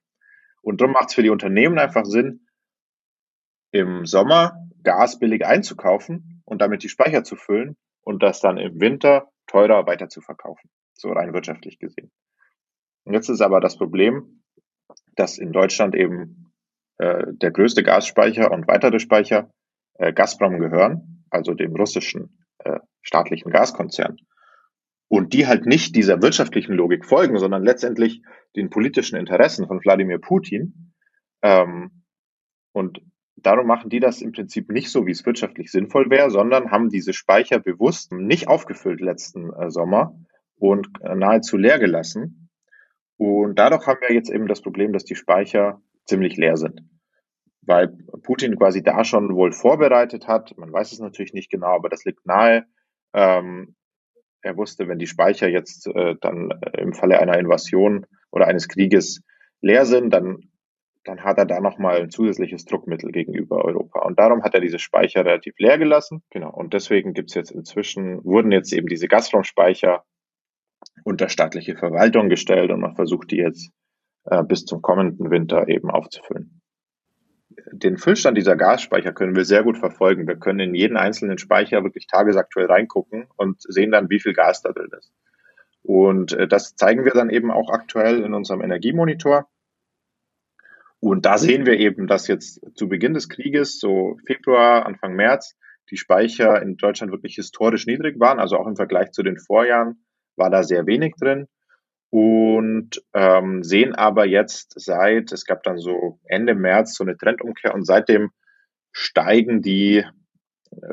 Und 0.63 0.81
darum 0.81 0.93
macht 0.93 1.09
es 1.09 1.15
für 1.15 1.23
die 1.23 1.31
Unternehmen 1.31 1.79
einfach 1.79 2.05
Sinn, 2.05 2.48
im 3.71 4.07
Sommer 4.07 4.69
Gas 4.83 5.19
billig 5.19 5.45
einzukaufen 5.45 6.43
und 6.45 6.63
damit 6.63 6.83
die 6.83 6.89
Speicher 6.89 7.25
zu 7.25 7.37
füllen 7.37 7.77
und 8.03 8.23
das 8.23 8.41
dann 8.41 8.59
im 8.59 8.81
Winter 8.81 9.29
teurer 9.47 9.87
weiter 9.87 10.09
zu 10.09 10.21
verkaufen. 10.21 10.71
So 10.95 11.11
rein 11.11 11.33
wirtschaftlich 11.35 11.79
gesehen. 11.79 12.11
Und 13.05 13.15
jetzt 13.15 13.29
ist 13.29 13.41
aber 13.41 13.61
das 13.61 13.77
Problem, 13.77 14.43
dass 15.17 15.39
in 15.39 15.53
Deutschland 15.53 15.95
eben 15.95 16.53
äh, 16.99 17.25
der 17.29 17.51
größte 17.51 17.83
Gasspeicher 17.83 18.51
und 18.51 18.69
weitere 18.69 18.99
Speicher 18.99 19.51
äh, 19.95 20.13
Gazprom 20.13 20.59
gehören, 20.59 21.25
also 21.31 21.55
dem 21.55 21.75
russischen 21.75 22.47
äh, 22.59 22.79
staatlichen 23.03 23.51
Gaskonzern. 23.51 24.17
Und 25.09 25.33
die 25.33 25.47
halt 25.47 25.65
nicht 25.65 25.97
dieser 25.97 26.21
wirtschaftlichen 26.21 26.75
Logik 26.75 27.05
folgen, 27.07 27.39
sondern 27.39 27.65
letztendlich 27.65 28.23
den 28.57 28.69
politischen 28.69 29.17
Interessen 29.17 29.67
von 29.67 29.81
Wladimir 29.83 30.19
Putin. 30.19 30.93
Ähm, 31.43 32.05
und 32.73 33.01
Darum 33.43 33.67
machen 33.67 33.91
die 33.91 34.01
das 34.01 34.21
im 34.21 34.33
Prinzip 34.33 34.71
nicht 34.71 34.91
so, 34.91 35.07
wie 35.07 35.13
es 35.13 35.25
wirtschaftlich 35.25 35.71
sinnvoll 35.71 36.11
wäre, 36.11 36.31
sondern 36.31 36.71
haben 36.71 36.89
diese 36.89 37.13
Speicher 37.13 37.59
bewusst 37.59 38.13
nicht 38.13 38.49
aufgefüllt 38.49 39.01
letzten 39.01 39.53
äh, 39.53 39.71
Sommer 39.71 40.19
und 40.57 40.89
äh, 41.03 41.15
nahezu 41.15 41.57
leer 41.57 41.79
gelassen. 41.79 42.51
Und 43.17 43.59
dadurch 43.59 43.87
haben 43.87 44.01
wir 44.01 44.15
jetzt 44.15 44.31
eben 44.31 44.47
das 44.47 44.63
Problem, 44.63 44.93
dass 44.93 45.05
die 45.05 45.17
Speicher 45.17 45.81
ziemlich 46.05 46.37
leer 46.37 46.57
sind. 46.57 46.83
Weil 47.63 47.89
Putin 48.23 48.57
quasi 48.57 48.83
da 48.83 49.05
schon 49.05 49.35
wohl 49.35 49.53
vorbereitet 49.53 50.27
hat, 50.27 50.57
man 50.57 50.73
weiß 50.73 50.93
es 50.93 51.01
natürlich 51.01 51.35
nicht 51.35 51.51
genau, 51.51 51.75
aber 51.75 51.89
das 51.89 52.05
liegt 52.05 52.27
nahe. 52.27 52.65
Ähm, 53.13 53.75
er 54.43 54.57
wusste, 54.57 54.89
wenn 54.89 54.99
die 54.99 55.07
Speicher 55.07 55.49
jetzt 55.49 55.87
äh, 55.89 56.15
dann 56.21 56.51
äh, 56.51 56.81
im 56.81 56.95
Falle 56.95 57.19
einer 57.19 57.39
Invasion 57.39 58.07
oder 58.31 58.47
eines 58.47 58.69
Krieges 58.69 59.23
leer 59.61 59.85
sind, 59.85 60.11
dann 60.11 60.51
dann 61.09 61.25
hat 61.25 61.39
er 61.39 61.47
da 61.47 61.61
nochmal 61.61 62.03
ein 62.03 62.11
zusätzliches 62.11 62.67
Druckmittel 62.67 63.13
gegenüber 63.13 63.65
Europa. 63.65 64.01
Und 64.01 64.19
darum 64.19 64.43
hat 64.43 64.55
er 64.55 64.61
diese 64.61 64.79
Speicher 64.79 65.25
relativ 65.25 65.59
leer 65.59 65.79
gelassen. 65.79 66.23
Genau. 66.31 66.51
Und 66.51 66.75
deswegen 66.75 67.15
gibt's 67.15 67.35
jetzt 67.35 67.51
inzwischen, 67.51 68.23
wurden 68.25 68.53
jetzt 68.53 68.73
eben 68.75 68.89
diese 68.89 69.09
Gazprom-Speicher 69.09 70.05
unter 71.05 71.29
staatliche 71.31 71.77
Verwaltung 71.77 72.29
gestellt 72.29 72.71
und 72.71 72.81
man 72.81 72.95
versucht 72.95 73.31
die 73.31 73.39
jetzt 73.39 73.73
äh, 74.27 74.43
bis 74.45 74.67
zum 74.67 74.83
kommenden 74.83 75.31
Winter 75.31 75.69
eben 75.69 75.91
aufzufüllen. 75.91 76.61
Den 77.73 77.97
Füllstand 77.97 78.37
dieser 78.37 78.57
Gasspeicher 78.57 79.13
können 79.13 79.35
wir 79.35 79.45
sehr 79.45 79.65
gut 79.65 79.79
verfolgen. 79.79 80.29
Wir 80.29 80.37
können 80.37 80.61
in 80.61 80.75
jeden 80.75 80.97
einzelnen 80.97 81.39
Speicher 81.39 81.83
wirklich 81.83 82.07
tagesaktuell 82.07 82.67
reingucken 82.67 83.27
und 83.37 83.63
sehen 83.63 83.91
dann, 83.91 84.11
wie 84.11 84.21
viel 84.21 84.35
Gas 84.35 84.63
da 84.63 84.73
drin 84.73 84.91
ist. 84.97 85.11
Und 85.83 86.33
äh, 86.35 86.47
das 86.47 86.77
zeigen 86.77 87.05
wir 87.05 87.13
dann 87.13 87.31
eben 87.31 87.51
auch 87.51 87.71
aktuell 87.71 88.23
in 88.23 88.35
unserem 88.35 88.61
Energiemonitor. 88.61 89.49
Und 91.01 91.27
da 91.27 91.39
sehen 91.39 91.65
wir 91.65 91.79
eben, 91.79 92.07
dass 92.07 92.27
jetzt 92.27 92.61
zu 92.75 92.89
Beginn 92.89 93.15
des 93.15 93.29
Krieges, 93.29 93.79
so 93.79 94.17
Februar, 94.27 94.87
Anfang 94.87 95.15
März, 95.15 95.57
die 95.91 95.97
Speicher 95.97 96.61
in 96.61 96.77
Deutschland 96.77 97.13
wirklich 97.13 97.37
historisch 97.37 97.87
niedrig 97.87 98.19
waren. 98.19 98.41
Also 98.41 98.57
auch 98.57 98.67
im 98.67 98.77
Vergleich 98.77 99.13
zu 99.13 99.23
den 99.23 99.39
Vorjahren 99.39 100.05
war 100.37 100.51
da 100.51 100.63
sehr 100.63 100.87
wenig 100.87 101.15
drin. 101.19 101.47
Und 102.11 103.03
ähm, 103.15 103.63
sehen 103.63 103.95
aber 103.95 104.27
jetzt 104.27 104.73
seit, 104.77 105.31
es 105.31 105.45
gab 105.45 105.63
dann 105.63 105.79
so 105.79 106.19
Ende 106.25 106.55
März 106.55 106.95
so 106.95 107.05
eine 107.05 107.17
Trendumkehr 107.17 107.75
und 107.75 107.85
seitdem 107.85 108.31
steigen 108.93 109.61
die 109.61 110.05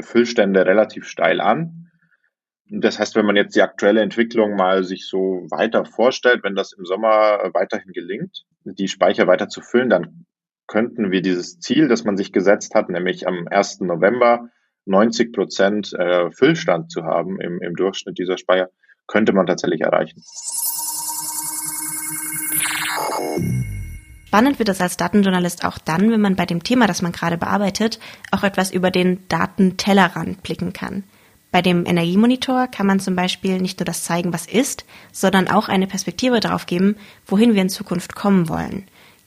Füllstände 0.01 0.65
relativ 0.65 1.07
steil 1.07 1.41
an. 1.41 1.89
Das 2.67 2.99
heißt, 2.99 3.15
wenn 3.15 3.25
man 3.25 3.35
jetzt 3.35 3.55
die 3.55 3.61
aktuelle 3.61 4.01
Entwicklung 4.01 4.55
mal 4.55 4.83
sich 4.83 5.07
so 5.07 5.45
weiter 5.49 5.85
vorstellt, 5.85 6.43
wenn 6.43 6.55
das 6.55 6.73
im 6.73 6.85
Sommer 6.85 7.51
weiterhin 7.53 7.93
gelingt, 7.93 8.43
die 8.65 8.87
Speicher 8.87 9.27
weiter 9.27 9.47
zu 9.47 9.61
füllen, 9.61 9.89
dann 9.89 10.25
könnten 10.67 11.11
wir 11.11 11.21
dieses 11.21 11.59
Ziel, 11.59 11.87
das 11.87 12.03
man 12.03 12.17
sich 12.17 12.31
gesetzt 12.31 12.73
hat, 12.75 12.89
nämlich 12.89 13.27
am 13.27 13.47
1. 13.47 13.81
November 13.81 14.49
90 14.85 15.33
Prozent 15.33 15.93
äh, 15.93 16.31
Füllstand 16.31 16.91
zu 16.91 17.03
haben 17.03 17.39
im, 17.39 17.61
im 17.61 17.75
Durchschnitt 17.75 18.17
dieser 18.17 18.37
Speicher, 18.37 18.69
könnte 19.07 19.33
man 19.33 19.45
tatsächlich 19.45 19.81
erreichen. 19.81 20.21
Spannend 24.27 24.59
wird 24.59 24.67
es 24.67 24.81
als 24.81 24.97
Datenjournalist 24.97 25.63
auch 25.63 25.77
dann, 25.77 26.11
wenn 26.11 26.19
man 26.19 26.35
bei 26.35 26.45
dem 26.45 26.61
Thema, 26.61 26.87
das 26.87 27.01
man 27.01 27.13
gerade 27.13 27.37
bearbeitet, 27.37 27.99
auch 28.31 28.43
etwas 28.43 28.71
über 28.71 28.91
den 28.91 29.25
Datentellerrand 29.29 30.43
blicken 30.43 30.73
kann. 30.73 31.05
Bei 31.55 31.61
dem 31.61 31.85
Energiemonitor 31.85 32.67
kann 32.67 32.85
man 32.85 32.99
zum 32.99 33.15
Beispiel 33.15 33.61
nicht 33.61 33.79
nur 33.79 33.85
das 33.85 34.03
zeigen, 34.03 34.33
was 34.33 34.45
ist, 34.45 34.83
sondern 35.13 35.47
auch 35.47 35.69
eine 35.69 35.87
Perspektive 35.87 36.41
darauf 36.41 36.65
geben, 36.65 36.97
wohin 37.25 37.55
wir 37.55 37.61
in 37.61 37.69
Zukunft 37.69 38.13
kommen 38.13 38.49
wollen. 38.49 38.83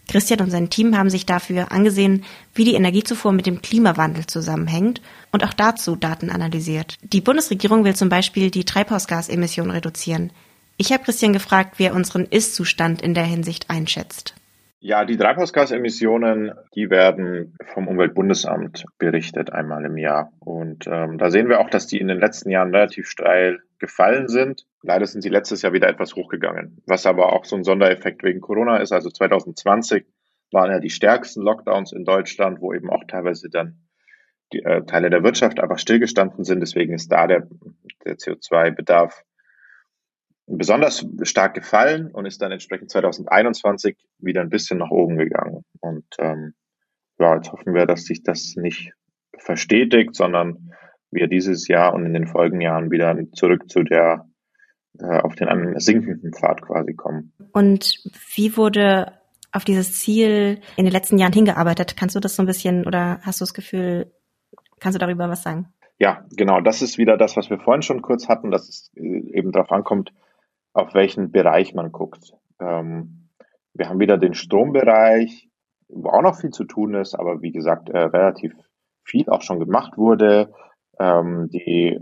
Christian 0.09 0.41
und 0.41 0.51
sein 0.51 0.69
Team 0.69 0.95
haben 0.95 1.09
sich 1.09 1.25
dafür 1.25 1.73
angesehen, 1.73 2.25
wie 2.55 2.67
die 2.67 2.75
Energiezufuhr 2.75 3.33
mit 3.33 3.47
dem 3.47 3.63
Klimawandel 3.63 4.27
zusammenhängt 4.27 5.01
und 5.33 5.43
auch 5.43 5.55
dazu 5.55 5.97
Daten 5.97 6.29
analysiert. 6.29 6.99
Die 7.03 7.23
Bundesregierung 7.23 7.85
will 7.85 7.97
zum 7.97 8.11
Beispiel 8.11 8.51
die 8.51 8.67
Treibhausgasemissionen 8.67 9.71
reduzieren. 9.71 10.31
Ich 10.77 10.93
habe 10.93 11.05
Christian 11.05 11.33
gefragt, 11.33 11.79
wie 11.79 11.85
er 11.85 11.95
unseren 11.95 12.27
Ist-Zustand 12.27 13.01
in 13.01 13.15
der 13.15 13.25
Hinsicht 13.25 13.71
einschätzt. 13.71 14.35
Ja, 14.81 15.05
die 15.05 15.17
Treibhausgasemissionen, 15.17 16.53
die 16.75 16.89
werden 16.89 17.57
vom 17.75 17.89
Umweltbundesamt 17.89 18.85
berichtet 18.99 19.53
einmal 19.53 19.85
im 19.85 19.97
Jahr. 19.97 20.33
Und 20.39 20.87
ähm, 20.87 21.19
da 21.19 21.31
sehen 21.31 21.49
wir 21.49 21.59
auch, 21.59 21.69
dass 21.69 21.89
die 21.89 21.99
in 21.99 22.07
den 22.07 22.21
letzten 22.21 22.51
Jahren 22.51 22.73
relativ 22.73 23.09
steil 23.09 23.59
gefallen 23.81 24.29
sind. 24.29 24.67
Leider 24.83 25.05
sind 25.07 25.23
sie 25.23 25.31
letztes 25.31 25.63
Jahr 25.63 25.73
wieder 25.73 25.89
etwas 25.89 26.15
hochgegangen, 26.15 26.81
was 26.87 27.07
aber 27.07 27.33
auch 27.33 27.45
so 27.45 27.57
ein 27.57 27.65
Sondereffekt 27.65 28.23
wegen 28.23 28.41
Corona 28.41 28.77
ist. 28.77 28.93
Also 28.93 29.11
2020 29.11 30.07
waren 30.53 30.71
ja 30.71 30.79
die 30.79 30.91
stärksten 30.91 31.43
Lockdowns 31.43 31.93
in 31.93 32.05
Deutschland, 32.05 32.61
wo 32.61 32.73
eben 32.73 32.89
auch 32.89 33.03
teilweise 33.09 33.51
dann 33.51 33.81
die, 34.53 34.63
äh, 34.63 34.85
Teile 34.85 35.11
der 35.11 35.25
Wirtschaft 35.25 35.59
einfach 35.59 35.79
stillgestanden 35.79 36.45
sind. 36.45 36.61
Deswegen 36.61 36.95
ist 36.95 37.11
da 37.11 37.27
der, 37.27 37.49
der 38.05 38.17
CO2-Bedarf 38.17 39.25
besonders 40.49 41.07
stark 41.23 41.55
gefallen 41.55 42.11
und 42.11 42.27
ist 42.27 42.41
dann 42.41 42.53
entsprechend 42.53 42.91
2021 42.91 43.97
wieder 44.19 44.41
ein 44.41 44.49
bisschen 44.49 44.79
nach 44.79 44.91
oben 44.91 45.17
gegangen. 45.17 45.65
Und 45.81 46.07
ähm, 46.19 46.55
ja, 47.19 47.37
jetzt 47.37 47.53
hoffen 47.53 47.75
wir, 47.75 47.87
dass 47.87 48.05
sich 48.05 48.23
das 48.23 48.55
nicht 48.57 48.93
verstetigt, 49.37 50.15
sondern 50.15 50.73
wir 51.11 51.29
dieses 51.29 51.69
Jahr 51.69 51.95
und 51.95 52.07
in 52.07 52.15
den 52.15 52.27
folgenden 52.27 52.63
Jahren 52.63 52.91
wieder 52.91 53.17
zurück 53.33 53.69
zu 53.71 53.83
der 53.83 54.27
äh, 54.99 55.21
auf 55.21 55.35
den 55.35 55.79
sinkenden 55.79 56.33
Pfad 56.33 56.63
quasi 56.63 56.95
kommen. 56.95 57.33
Und 57.53 58.03
wie 58.35 58.57
wurde 58.57 59.13
auf 59.53 59.65
dieses 59.65 59.99
Ziel 59.99 60.61
in 60.77 60.85
den 60.85 60.93
letzten 60.93 61.19
Jahren 61.19 61.33
hingearbeitet? 61.33 61.97
Kannst 61.97 62.17
du 62.17 62.21
das 62.21 62.37
so 62.37 62.43
ein 62.43 62.47
bisschen 62.47 62.87
oder 62.87 63.21
hast 63.23 63.41
du 63.41 63.45
das 63.45 63.55
Gefühl, 63.55 64.13
kannst 64.81 64.97
du 64.97 65.01
darüber 65.01 65.29
was 65.29 65.43
sagen? 65.43 65.73
Ja, 65.99 66.25
genau. 66.37 66.61
Das 66.61 66.83
ist 66.83 66.99
wieder 66.99 67.17
das, 67.17 67.37
was 67.37 67.51
wir 67.51 67.59
vorhin 67.59 67.83
schon 67.83 68.03
kurz 68.03 68.29
hatten, 68.29 68.51
dass 68.51 68.69
es 68.69 68.91
äh, 68.97 69.37
eben 69.37 69.53
darauf 69.53 69.73
ankommt, 69.73 70.13
auf 70.79 70.95
welchen 70.95 71.33
Bereich 71.33 71.75
man 71.75 71.93
guckt. 71.93 72.33
Ähm, 72.61 73.29
wir 73.75 73.89
haben 73.89 74.01
wieder 74.01 74.19
den 74.19 74.35
Strombereich, 74.35 75.49
wo 75.89 76.11
auch 76.11 76.23
noch 76.23 76.41
viel 76.41 76.51
zu 76.51 76.65
tun 76.65 76.95
ist, 76.95 77.15
aber 77.15 77.43
wie 77.43 77.53
gesagt, 77.53 77.89
äh, 77.91 77.99
relativ 77.99 78.55
viel 79.05 79.29
auch 79.29 79.43
schon 79.43 79.61
gemacht 79.61 79.97
wurde. 79.97 80.53
Ähm, 80.99 81.49
die 81.51 81.99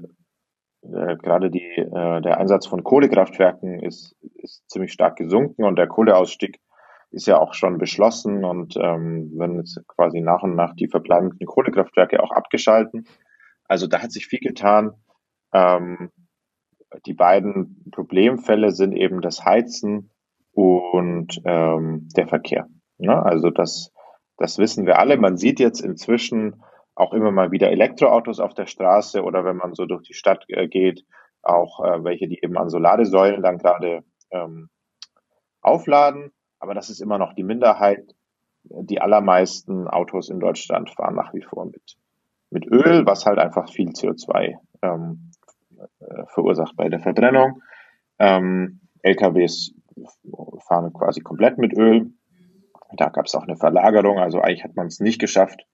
äh, 0.82 1.16
gerade 1.16 1.50
die, 1.50 1.64
äh, 1.64 2.20
der 2.20 2.38
Einsatz 2.38 2.66
von 2.66 2.84
Kohlekraftwerken 2.84 3.80
ist, 3.80 4.14
ist 4.34 4.68
ziemlich 4.68 4.92
stark 4.92 5.16
gesunken 5.16 5.64
und 5.64 5.76
der 5.76 5.88
Kohleausstieg 5.88 6.60
ist 7.10 7.26
ja 7.26 7.38
auch 7.38 7.54
schon 7.54 7.78
beschlossen 7.78 8.44
und 8.44 8.76
ähm, 8.76 9.30
werden 9.38 9.58
jetzt 9.58 9.80
quasi 9.86 10.20
nach 10.20 10.42
und 10.42 10.54
nach 10.54 10.74
die 10.74 10.88
verbleibenden 10.88 11.46
Kohlekraftwerke 11.46 12.22
auch 12.22 12.30
abgeschalten. 12.30 13.06
Also 13.64 13.86
da 13.86 14.02
hat 14.02 14.12
sich 14.12 14.26
viel 14.26 14.40
getan. 14.40 14.92
Ähm, 15.52 16.10
die 17.04 17.14
beiden 17.14 17.84
Problemfälle 17.90 18.70
sind 18.70 18.92
eben 18.92 19.20
das 19.20 19.44
Heizen 19.44 20.10
und 20.52 21.40
ähm, 21.44 22.08
der 22.16 22.28
Verkehr. 22.28 22.68
Ne? 22.98 23.22
Also 23.22 23.50
das, 23.50 23.92
das 24.36 24.58
wissen 24.58 24.86
wir 24.86 24.98
alle. 24.98 25.16
Man 25.16 25.36
sieht 25.36 25.60
jetzt 25.60 25.80
inzwischen 25.80 26.62
auch 26.94 27.12
immer 27.12 27.30
mal 27.30 27.50
wieder 27.50 27.70
Elektroautos 27.70 28.40
auf 28.40 28.54
der 28.54 28.66
Straße 28.66 29.22
oder 29.22 29.44
wenn 29.44 29.56
man 29.56 29.74
so 29.74 29.84
durch 29.84 30.02
die 30.02 30.14
Stadt 30.14 30.44
äh, 30.48 30.66
geht, 30.66 31.04
auch 31.42 31.84
äh, 31.84 32.02
welche, 32.04 32.28
die 32.28 32.40
eben 32.42 32.56
an 32.56 32.70
Solaresäulen 32.70 33.42
dann 33.42 33.58
gerade 33.58 34.02
ähm, 34.30 34.70
aufladen. 35.60 36.32
Aber 36.58 36.74
das 36.74 36.88
ist 36.88 37.00
immer 37.00 37.18
noch 37.18 37.34
die 37.34 37.44
Minderheit. 37.44 38.14
Die 38.64 39.00
allermeisten 39.00 39.86
Autos 39.86 40.28
in 40.28 40.40
Deutschland 40.40 40.90
fahren 40.90 41.14
nach 41.14 41.34
wie 41.34 41.42
vor 41.42 41.66
mit, 41.66 41.98
mit 42.50 42.66
Öl, 42.66 43.06
was 43.06 43.26
halt 43.26 43.38
einfach 43.38 43.70
viel 43.70 43.90
CO2 43.90 44.56
ähm, 44.82 45.30
äh, 45.45 45.45
verursacht 46.28 46.76
bei 46.76 46.88
der 46.88 47.00
Verbrennung. 47.00 47.62
Ähm, 48.18 48.80
LKWs 49.02 49.74
fahren 50.66 50.92
quasi 50.92 51.20
komplett 51.20 51.58
mit 51.58 51.76
Öl. 51.76 52.10
Da 52.96 53.08
gab 53.08 53.26
es 53.26 53.34
auch 53.34 53.44
eine 53.44 53.56
Verlagerung. 53.56 54.18
Also 54.18 54.40
eigentlich 54.40 54.64
hat 54.64 54.76
man 54.76 54.86
es 54.86 55.00
nicht 55.00 55.20
geschafft, 55.20 55.66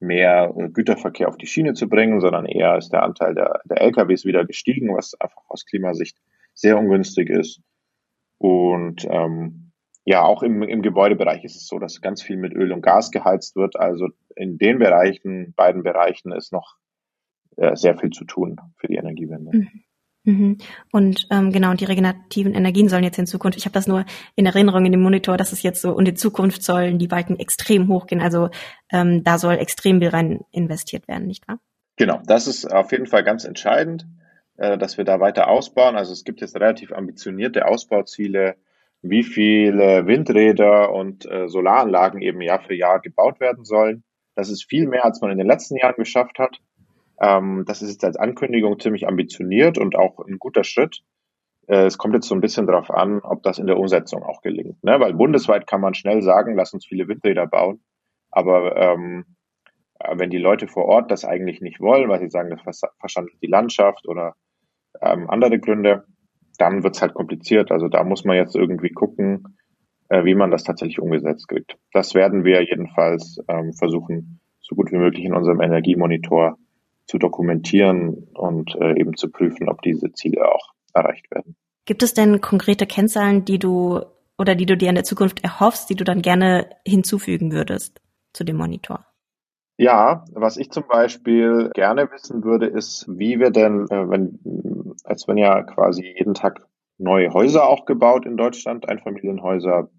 mehr 0.00 0.52
äh, 0.56 0.68
Güterverkehr 0.68 1.28
auf 1.28 1.36
die 1.36 1.46
Schiene 1.46 1.74
zu 1.74 1.88
bringen, 1.88 2.20
sondern 2.20 2.46
eher 2.46 2.76
ist 2.76 2.90
der 2.90 3.02
Anteil 3.02 3.34
der, 3.34 3.60
der 3.64 3.80
LKWs 3.80 4.24
wieder 4.24 4.44
gestiegen, 4.44 4.94
was 4.94 5.14
einfach 5.20 5.42
aus 5.48 5.64
Klimasicht 5.64 6.18
sehr 6.54 6.78
ungünstig 6.78 7.30
ist. 7.30 7.60
Und 8.38 9.06
ähm, 9.08 9.72
ja, 10.04 10.22
auch 10.22 10.42
im, 10.42 10.62
im 10.62 10.82
Gebäudebereich 10.82 11.44
ist 11.44 11.56
es 11.56 11.68
so, 11.68 11.78
dass 11.78 12.00
ganz 12.00 12.22
viel 12.22 12.36
mit 12.36 12.52
Öl 12.52 12.72
und 12.72 12.82
Gas 12.82 13.12
geheizt 13.12 13.54
wird. 13.54 13.78
Also 13.78 14.08
in 14.34 14.58
den 14.58 14.80
Bereichen, 14.80 15.54
beiden 15.54 15.84
Bereichen 15.84 16.32
ist 16.32 16.52
noch 16.52 16.76
äh, 17.56 17.76
sehr 17.76 17.96
viel 17.98 18.10
zu 18.10 18.24
tun 18.24 18.56
für 18.76 18.88
die 18.88 18.96
Energiewende. 18.96 19.50
Mhm. 19.52 19.68
mhm. 20.24 20.58
Und 20.90 21.26
ähm, 21.30 21.52
genau, 21.52 21.74
die 21.74 21.84
regenerativen 21.84 22.54
Energien 22.54 22.88
sollen 22.88 23.04
jetzt 23.04 23.18
in 23.18 23.26
Zukunft, 23.26 23.58
ich 23.58 23.64
habe 23.64 23.74
das 23.74 23.86
nur 23.86 24.04
in 24.36 24.46
Erinnerung 24.46 24.84
in 24.86 24.92
dem 24.92 25.02
Monitor, 25.02 25.36
dass 25.36 25.52
es 25.52 25.62
jetzt 25.62 25.80
so, 25.80 25.92
und 25.92 26.08
in 26.08 26.16
Zukunft 26.16 26.62
sollen 26.62 26.98
die 26.98 27.08
Balken 27.08 27.38
extrem 27.38 27.88
hochgehen. 27.88 28.20
Also 28.20 28.50
ähm, 28.90 29.24
da 29.24 29.38
soll 29.38 29.54
extrem 29.54 30.00
viel 30.00 30.08
rein 30.08 30.40
investiert 30.50 31.08
werden, 31.08 31.26
nicht 31.26 31.46
wahr? 31.48 31.58
Genau, 31.96 32.20
das 32.26 32.46
ist 32.46 32.66
auf 32.66 32.92
jeden 32.92 33.06
Fall 33.06 33.22
ganz 33.22 33.44
entscheidend, 33.44 34.06
äh, 34.56 34.78
dass 34.78 34.96
wir 34.98 35.04
da 35.04 35.20
weiter 35.20 35.48
ausbauen. 35.48 35.96
Also 35.96 36.12
es 36.12 36.24
gibt 36.24 36.40
jetzt 36.40 36.56
relativ 36.56 36.92
ambitionierte 36.92 37.66
Ausbauziele, 37.66 38.56
wie 39.02 39.24
viele 39.24 40.06
Windräder 40.06 40.92
und 40.92 41.30
äh, 41.30 41.48
Solaranlagen 41.48 42.22
eben 42.22 42.40
Jahr 42.40 42.60
für 42.60 42.74
Jahr 42.74 43.00
gebaut 43.00 43.40
werden 43.40 43.64
sollen. 43.64 44.04
Das 44.34 44.48
ist 44.48 44.64
viel 44.64 44.86
mehr, 44.86 45.04
als 45.04 45.20
man 45.20 45.30
in 45.30 45.38
den 45.38 45.46
letzten 45.46 45.76
Jahren 45.76 45.96
geschafft 45.96 46.38
hat. 46.38 46.58
Ähm, 47.20 47.64
das 47.66 47.82
ist 47.82 47.92
jetzt 47.92 48.04
als 48.04 48.16
Ankündigung 48.16 48.78
ziemlich 48.78 49.06
ambitioniert 49.06 49.78
und 49.78 49.96
auch 49.96 50.18
ein 50.26 50.38
guter 50.38 50.64
Schritt. 50.64 51.02
Äh, 51.66 51.86
es 51.86 51.98
kommt 51.98 52.14
jetzt 52.14 52.28
so 52.28 52.34
ein 52.34 52.40
bisschen 52.40 52.66
darauf 52.66 52.90
an, 52.90 53.20
ob 53.20 53.42
das 53.42 53.58
in 53.58 53.66
der 53.66 53.78
Umsetzung 53.78 54.22
auch 54.22 54.42
gelingt. 54.42 54.82
Ne? 54.82 54.98
Weil 55.00 55.14
bundesweit 55.14 55.66
kann 55.66 55.80
man 55.80 55.94
schnell 55.94 56.22
sagen, 56.22 56.56
lass 56.56 56.72
uns 56.72 56.86
viele 56.86 57.08
Windräder 57.08 57.46
bauen. 57.46 57.80
Aber 58.30 58.76
ähm, 58.76 59.36
äh, 60.00 60.18
wenn 60.18 60.30
die 60.30 60.38
Leute 60.38 60.68
vor 60.68 60.86
Ort 60.86 61.10
das 61.10 61.24
eigentlich 61.24 61.60
nicht 61.60 61.80
wollen, 61.80 62.08
weil 62.08 62.20
sie 62.20 62.30
sagen, 62.30 62.50
das 62.50 62.80
verschandelt 62.98 63.36
die 63.42 63.48
Landschaft 63.48 64.06
oder 64.08 64.34
ähm, 65.00 65.28
andere 65.30 65.58
Gründe, 65.58 66.04
dann 66.58 66.82
wird's 66.82 67.02
halt 67.02 67.14
kompliziert. 67.14 67.70
Also 67.70 67.88
da 67.88 68.04
muss 68.04 68.24
man 68.24 68.36
jetzt 68.36 68.56
irgendwie 68.56 68.90
gucken, 68.90 69.56
äh, 70.08 70.24
wie 70.24 70.34
man 70.34 70.50
das 70.50 70.64
tatsächlich 70.64 71.00
umgesetzt 71.00 71.48
kriegt. 71.48 71.78
Das 71.92 72.14
werden 72.14 72.44
wir 72.44 72.62
jedenfalls 72.62 73.38
ähm, 73.48 73.72
versuchen, 73.72 74.40
so 74.60 74.74
gut 74.74 74.92
wie 74.92 74.98
möglich 74.98 75.24
in 75.24 75.34
unserem 75.34 75.60
Energiemonitor 75.60 76.58
zu 77.06 77.18
dokumentieren 77.18 78.28
und 78.34 78.74
äh, 78.76 78.98
eben 78.98 79.16
zu 79.16 79.30
prüfen, 79.30 79.68
ob 79.68 79.82
diese 79.82 80.12
Ziele 80.12 80.50
auch 80.50 80.72
erreicht 80.94 81.30
werden. 81.30 81.56
Gibt 81.84 82.02
es 82.02 82.14
denn 82.14 82.40
konkrete 82.40 82.86
Kennzahlen, 82.86 83.44
die 83.44 83.58
du 83.58 84.00
oder 84.38 84.54
die 84.54 84.66
du 84.66 84.76
dir 84.76 84.88
in 84.88 84.94
der 84.94 85.04
Zukunft 85.04 85.42
erhoffst, 85.44 85.90
die 85.90 85.94
du 85.94 86.04
dann 86.04 86.22
gerne 86.22 86.70
hinzufügen 86.86 87.52
würdest 87.52 88.00
zu 88.32 88.44
dem 88.44 88.56
Monitor? 88.56 89.04
Ja, 89.78 90.24
was 90.32 90.58
ich 90.58 90.70
zum 90.70 90.84
Beispiel 90.86 91.70
gerne 91.74 92.10
wissen 92.10 92.44
würde, 92.44 92.66
ist, 92.66 93.06
wie 93.08 93.40
wir 93.40 93.50
denn, 93.50 93.86
äh, 93.90 94.08
wenn, 94.08 94.38
als 95.04 95.26
wenn 95.26 95.38
ja 95.38 95.62
quasi 95.62 96.04
jeden 96.16 96.34
Tag 96.34 96.66
neue 96.98 97.32
Häuser 97.32 97.68
auch 97.68 97.84
gebaut 97.84 98.26
in 98.26 98.36
Deutschland, 98.36 98.88
Einfamilienhäuser, 98.88 99.90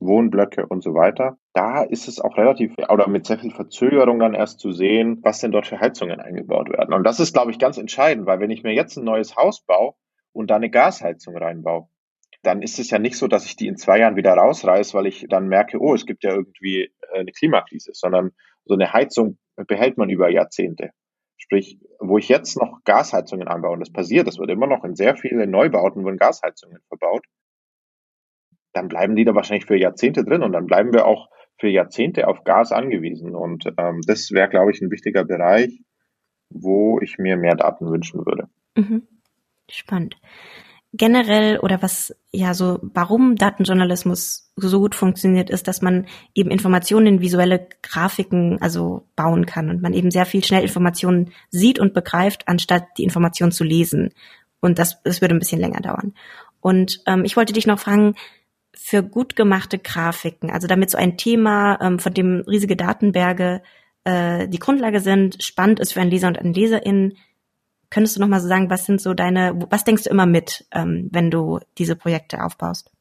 Wohnblöcke 0.00 0.66
und 0.66 0.82
so 0.82 0.94
weiter. 0.94 1.38
Da 1.52 1.82
ist 1.82 2.08
es 2.08 2.20
auch 2.20 2.36
relativ 2.36 2.74
oder 2.88 3.08
mit 3.08 3.26
sehr 3.26 3.38
viel 3.38 3.50
Verzögerung 3.50 4.18
dann 4.18 4.34
erst 4.34 4.60
zu 4.60 4.72
sehen, 4.72 5.18
was 5.22 5.40
denn 5.40 5.50
dort 5.50 5.66
für 5.66 5.80
Heizungen 5.80 6.20
eingebaut 6.20 6.70
werden. 6.70 6.94
Und 6.94 7.04
das 7.04 7.20
ist, 7.20 7.32
glaube 7.32 7.50
ich, 7.50 7.58
ganz 7.58 7.78
entscheidend, 7.78 8.26
weil 8.26 8.40
wenn 8.40 8.50
ich 8.50 8.62
mir 8.62 8.74
jetzt 8.74 8.96
ein 8.96 9.04
neues 9.04 9.36
Haus 9.36 9.60
baue 9.64 9.94
und 10.32 10.50
da 10.50 10.56
eine 10.56 10.70
Gasheizung 10.70 11.36
reinbaue, 11.36 11.88
dann 12.42 12.62
ist 12.62 12.78
es 12.78 12.90
ja 12.90 12.98
nicht 12.98 13.16
so, 13.16 13.26
dass 13.26 13.46
ich 13.46 13.56
die 13.56 13.66
in 13.66 13.76
zwei 13.76 13.98
Jahren 13.98 14.16
wieder 14.16 14.34
rausreiße, 14.34 14.96
weil 14.96 15.06
ich 15.06 15.26
dann 15.28 15.48
merke, 15.48 15.80
oh, 15.80 15.94
es 15.94 16.06
gibt 16.06 16.22
ja 16.22 16.30
irgendwie 16.30 16.92
äh, 17.12 17.18
eine 17.20 17.32
Klimakrise, 17.32 17.90
sondern 17.94 18.30
so 18.64 18.74
eine 18.74 18.92
Heizung 18.92 19.38
behält 19.66 19.98
man 19.98 20.08
über 20.08 20.30
Jahrzehnte. 20.30 20.90
Sprich, 21.36 21.80
wo 21.98 22.18
ich 22.18 22.28
jetzt 22.28 22.56
noch 22.56 22.80
Gasheizungen 22.84 23.48
anbaue, 23.48 23.72
und 23.72 23.80
das 23.80 23.92
passiert, 23.92 24.28
das 24.28 24.38
wird 24.38 24.50
immer 24.50 24.66
noch 24.66 24.84
in 24.84 24.94
sehr 24.94 25.16
vielen 25.16 25.50
Neubauten 25.50 26.04
wurden 26.04 26.16
Gasheizungen 26.16 26.80
verbaut, 26.88 27.24
dann 28.78 28.88
bleiben 28.88 29.16
die 29.16 29.24
da 29.24 29.34
wahrscheinlich 29.34 29.66
für 29.66 29.76
Jahrzehnte 29.76 30.24
drin 30.24 30.42
und 30.42 30.52
dann 30.52 30.66
bleiben 30.66 30.92
wir 30.92 31.06
auch 31.06 31.28
für 31.58 31.68
Jahrzehnte 31.68 32.28
auf 32.28 32.44
Gas 32.44 32.70
angewiesen. 32.70 33.34
Und 33.34 33.66
ähm, 33.76 34.00
das 34.06 34.30
wäre, 34.30 34.48
glaube 34.48 34.70
ich, 34.70 34.80
ein 34.80 34.90
wichtiger 34.90 35.24
Bereich, 35.24 35.82
wo 36.50 37.00
ich 37.00 37.18
mir 37.18 37.36
mehr 37.36 37.56
Daten 37.56 37.90
wünschen 37.90 38.24
würde. 38.24 38.48
Mhm. 38.76 39.02
Spannend. 39.68 40.16
Generell 40.94 41.58
oder 41.58 41.82
was 41.82 42.16
ja 42.32 42.54
so, 42.54 42.78
warum 42.82 43.34
Datenjournalismus 43.34 44.50
so 44.56 44.78
gut 44.78 44.94
funktioniert, 44.94 45.50
ist, 45.50 45.68
dass 45.68 45.82
man 45.82 46.06
eben 46.34 46.50
Informationen 46.50 47.06
in 47.06 47.20
visuelle 47.20 47.68
Grafiken 47.82 48.62
also 48.62 49.02
bauen 49.14 49.44
kann 49.44 49.68
und 49.68 49.82
man 49.82 49.92
eben 49.92 50.10
sehr 50.10 50.24
viel 50.24 50.42
schnell 50.42 50.62
Informationen 50.62 51.32
sieht 51.50 51.78
und 51.78 51.92
begreift, 51.92 52.46
anstatt 52.46 52.84
die 52.96 53.04
Informationen 53.04 53.52
zu 53.52 53.64
lesen. 53.64 54.14
Und 54.60 54.78
das, 54.78 55.02
das 55.02 55.20
würde 55.20 55.34
ein 55.34 55.40
bisschen 55.40 55.60
länger 55.60 55.80
dauern. 55.80 56.14
Und 56.60 57.02
ähm, 57.06 57.24
ich 57.24 57.36
wollte 57.36 57.52
dich 57.52 57.66
noch 57.66 57.78
fragen, 57.78 58.14
für 58.80 59.02
gut 59.02 59.34
gemachte 59.34 59.78
Grafiken, 59.78 60.50
also 60.50 60.68
damit 60.68 60.90
so 60.90 60.98
ein 60.98 61.16
Thema, 61.16 61.78
ähm, 61.82 61.98
von 61.98 62.14
dem 62.14 62.44
riesige 62.46 62.76
Datenberge 62.76 63.60
äh, 64.04 64.46
die 64.48 64.60
Grundlage 64.60 65.00
sind, 65.00 65.42
spannend 65.42 65.80
ist 65.80 65.92
für 65.92 66.00
einen 66.00 66.12
Leser 66.12 66.28
und 66.28 66.38
eine 66.38 66.52
Leserin, 66.52 67.16
könntest 67.90 68.16
du 68.16 68.20
noch 68.20 68.28
mal 68.28 68.40
so 68.40 68.46
sagen, 68.46 68.70
was 68.70 68.86
sind 68.86 69.00
so 69.00 69.14
deine, 69.14 69.58
was 69.70 69.84
denkst 69.84 70.04
du 70.04 70.10
immer 70.10 70.26
mit, 70.26 70.66
ähm, 70.72 71.08
wenn 71.12 71.30
du 71.30 71.58
diese 71.76 71.96
Projekte 71.96 72.42
aufbaust? 72.42 72.92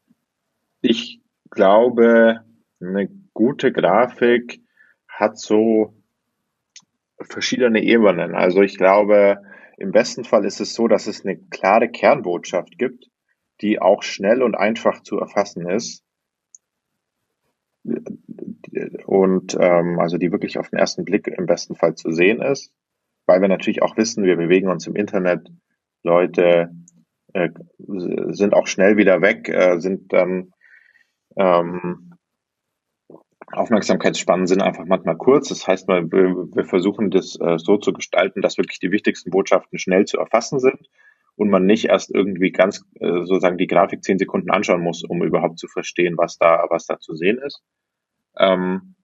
Ich 0.81 1.21
glaube, 1.51 2.41
eine 2.81 3.07
gute 3.33 3.71
Grafik 3.71 4.61
hat 5.07 5.37
so 5.37 5.93
verschiedene 7.21 7.83
Ebenen. 7.83 8.33
Also 8.33 8.61
ich 8.61 8.77
glaube, 8.77 9.43
im 9.77 9.91
besten 9.91 10.23
Fall 10.23 10.43
ist 10.43 10.59
es 10.59 10.73
so, 10.73 10.87
dass 10.87 11.05
es 11.05 11.23
eine 11.23 11.37
klare 11.37 11.89
Kernbotschaft 11.89 12.79
gibt 12.79 13.09
die 13.61 13.79
auch 13.79 14.03
schnell 14.03 14.43
und 14.43 14.55
einfach 14.55 15.01
zu 15.01 15.19
erfassen 15.19 15.67
ist. 15.67 16.03
Und 19.05 19.57
ähm, 19.59 19.99
also 19.99 20.17
die 20.17 20.31
wirklich 20.31 20.57
auf 20.57 20.69
den 20.69 20.79
ersten 20.79 21.05
Blick 21.05 21.27
im 21.27 21.45
besten 21.45 21.75
Fall 21.75 21.95
zu 21.95 22.11
sehen 22.11 22.41
ist, 22.41 22.73
weil 23.25 23.41
wir 23.41 23.47
natürlich 23.47 23.81
auch 23.81 23.97
wissen, 23.97 24.23
wir 24.23 24.35
bewegen 24.35 24.69
uns 24.69 24.87
im 24.87 24.95
Internet, 24.95 25.49
Leute 26.03 26.69
äh, 27.33 27.49
sind 27.77 28.53
auch 28.53 28.67
schnell 28.67 28.97
wieder 28.97 29.21
weg, 29.21 29.49
äh, 29.49 29.79
sind 29.79 30.11
dann 30.13 30.51
ähm, 31.37 32.13
Aufmerksamkeitsspannen 33.49 34.45
sind 34.45 34.61
einfach 34.61 34.85
manchmal 34.85 35.15
kurz. 35.15 35.47
Das 35.47 35.65
heißt, 35.65 35.87
wir, 35.87 36.11
wir 36.11 36.65
versuchen 36.65 37.11
das 37.11 37.39
äh, 37.39 37.57
so 37.57 37.77
zu 37.77 37.93
gestalten, 37.93 38.41
dass 38.41 38.57
wirklich 38.57 38.79
die 38.79 38.91
wichtigsten 38.91 39.31
Botschaften 39.31 39.79
schnell 39.79 40.05
zu 40.05 40.17
erfassen 40.17 40.59
sind 40.59 40.89
und 41.37 41.49
man 41.49 41.65
nicht 41.65 41.85
erst 41.85 42.13
irgendwie 42.13 42.51
ganz 42.51 42.83
äh, 42.99 43.23
sozusagen 43.23 43.57
die 43.57 43.67
Grafik 43.67 44.03
zehn 44.03 44.17
Sekunden 44.17 44.49
anschauen 44.49 44.81
muss, 44.81 45.03
um 45.03 45.23
überhaupt 45.23 45.59
zu 45.59 45.67
verstehen, 45.67 46.17
was 46.17 46.37
da, 46.37 46.65
was 46.69 46.87
da 46.87 46.99
zu 46.99 47.15
sehen 47.15 47.37
ist. 47.37 47.61
Ähm, 48.37 48.95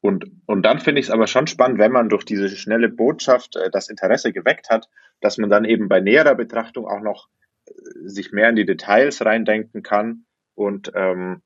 und, 0.00 0.26
und 0.44 0.62
dann 0.62 0.80
finde 0.80 1.00
ich 1.00 1.06
es 1.06 1.10
aber 1.10 1.26
schon 1.26 1.46
spannend, 1.46 1.78
wenn 1.78 1.90
man 1.90 2.10
durch 2.10 2.24
diese 2.24 2.50
schnelle 2.50 2.90
Botschaft 2.90 3.56
äh, 3.56 3.70
das 3.70 3.88
Interesse 3.88 4.32
geweckt 4.32 4.68
hat, 4.68 4.90
dass 5.20 5.38
man 5.38 5.48
dann 5.48 5.64
eben 5.64 5.88
bei 5.88 6.00
näherer 6.00 6.34
Betrachtung 6.34 6.86
auch 6.86 7.00
noch 7.00 7.28
äh, 7.66 7.72
sich 8.04 8.30
mehr 8.30 8.50
in 8.50 8.56
die 8.56 8.66
Details 8.66 9.24
reindenken 9.24 9.82
kann 9.82 10.26
und 10.54 10.92
ähm, 10.94 11.40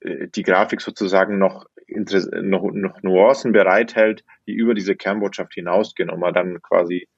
äh, 0.00 0.28
die 0.28 0.42
Grafik 0.42 0.82
sozusagen 0.82 1.38
noch, 1.38 1.64
noch, 1.88 2.70
noch 2.72 3.02
Nuancen 3.02 3.52
bereithält, 3.52 4.22
die 4.46 4.52
über 4.52 4.74
diese 4.74 4.96
Kernbotschaft 4.96 5.54
hinausgehen 5.54 6.10
und 6.10 6.20
man 6.20 6.34
dann 6.34 6.60
quasi 6.60 7.08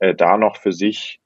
äh, 0.00 0.16
da 0.16 0.36
noch 0.36 0.56
für 0.56 0.72
sich 0.72 1.19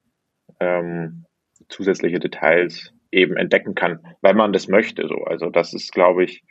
ähm, 0.59 1.25
zusätzliche 1.69 2.19
Details 2.19 2.93
eben 3.11 3.37
entdecken 3.37 3.75
kann, 3.75 3.99
weil 4.21 4.33
man 4.33 4.53
das 4.53 4.67
möchte. 4.67 5.07
So, 5.07 5.23
also 5.23 5.49
das 5.49 5.73
ist, 5.73 5.91
glaube 5.91 6.23
ich, 6.25 6.43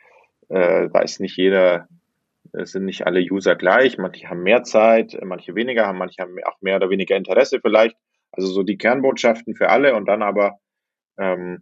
äh, 0.49 0.89
da 0.91 1.01
nicht 1.19 1.37
jeder, 1.37 1.87
es 2.53 2.71
sind 2.71 2.85
nicht 2.85 3.05
alle 3.05 3.21
User 3.21 3.55
gleich. 3.55 3.97
Manche 3.97 4.29
haben 4.29 4.43
mehr 4.43 4.63
Zeit, 4.63 5.17
manche 5.23 5.55
weniger, 5.55 5.85
haben 5.85 5.97
manche 5.97 6.21
haben 6.21 6.35
auch 6.45 6.61
mehr 6.61 6.77
oder 6.77 6.89
weniger 6.89 7.15
Interesse 7.15 7.59
vielleicht. 7.61 7.95
Also 8.31 8.47
so 8.47 8.63
die 8.63 8.77
Kernbotschaften 8.77 9.55
für 9.55 9.69
alle 9.69 9.95
und 9.95 10.07
dann 10.07 10.21
aber 10.21 10.59
ähm, 11.17 11.61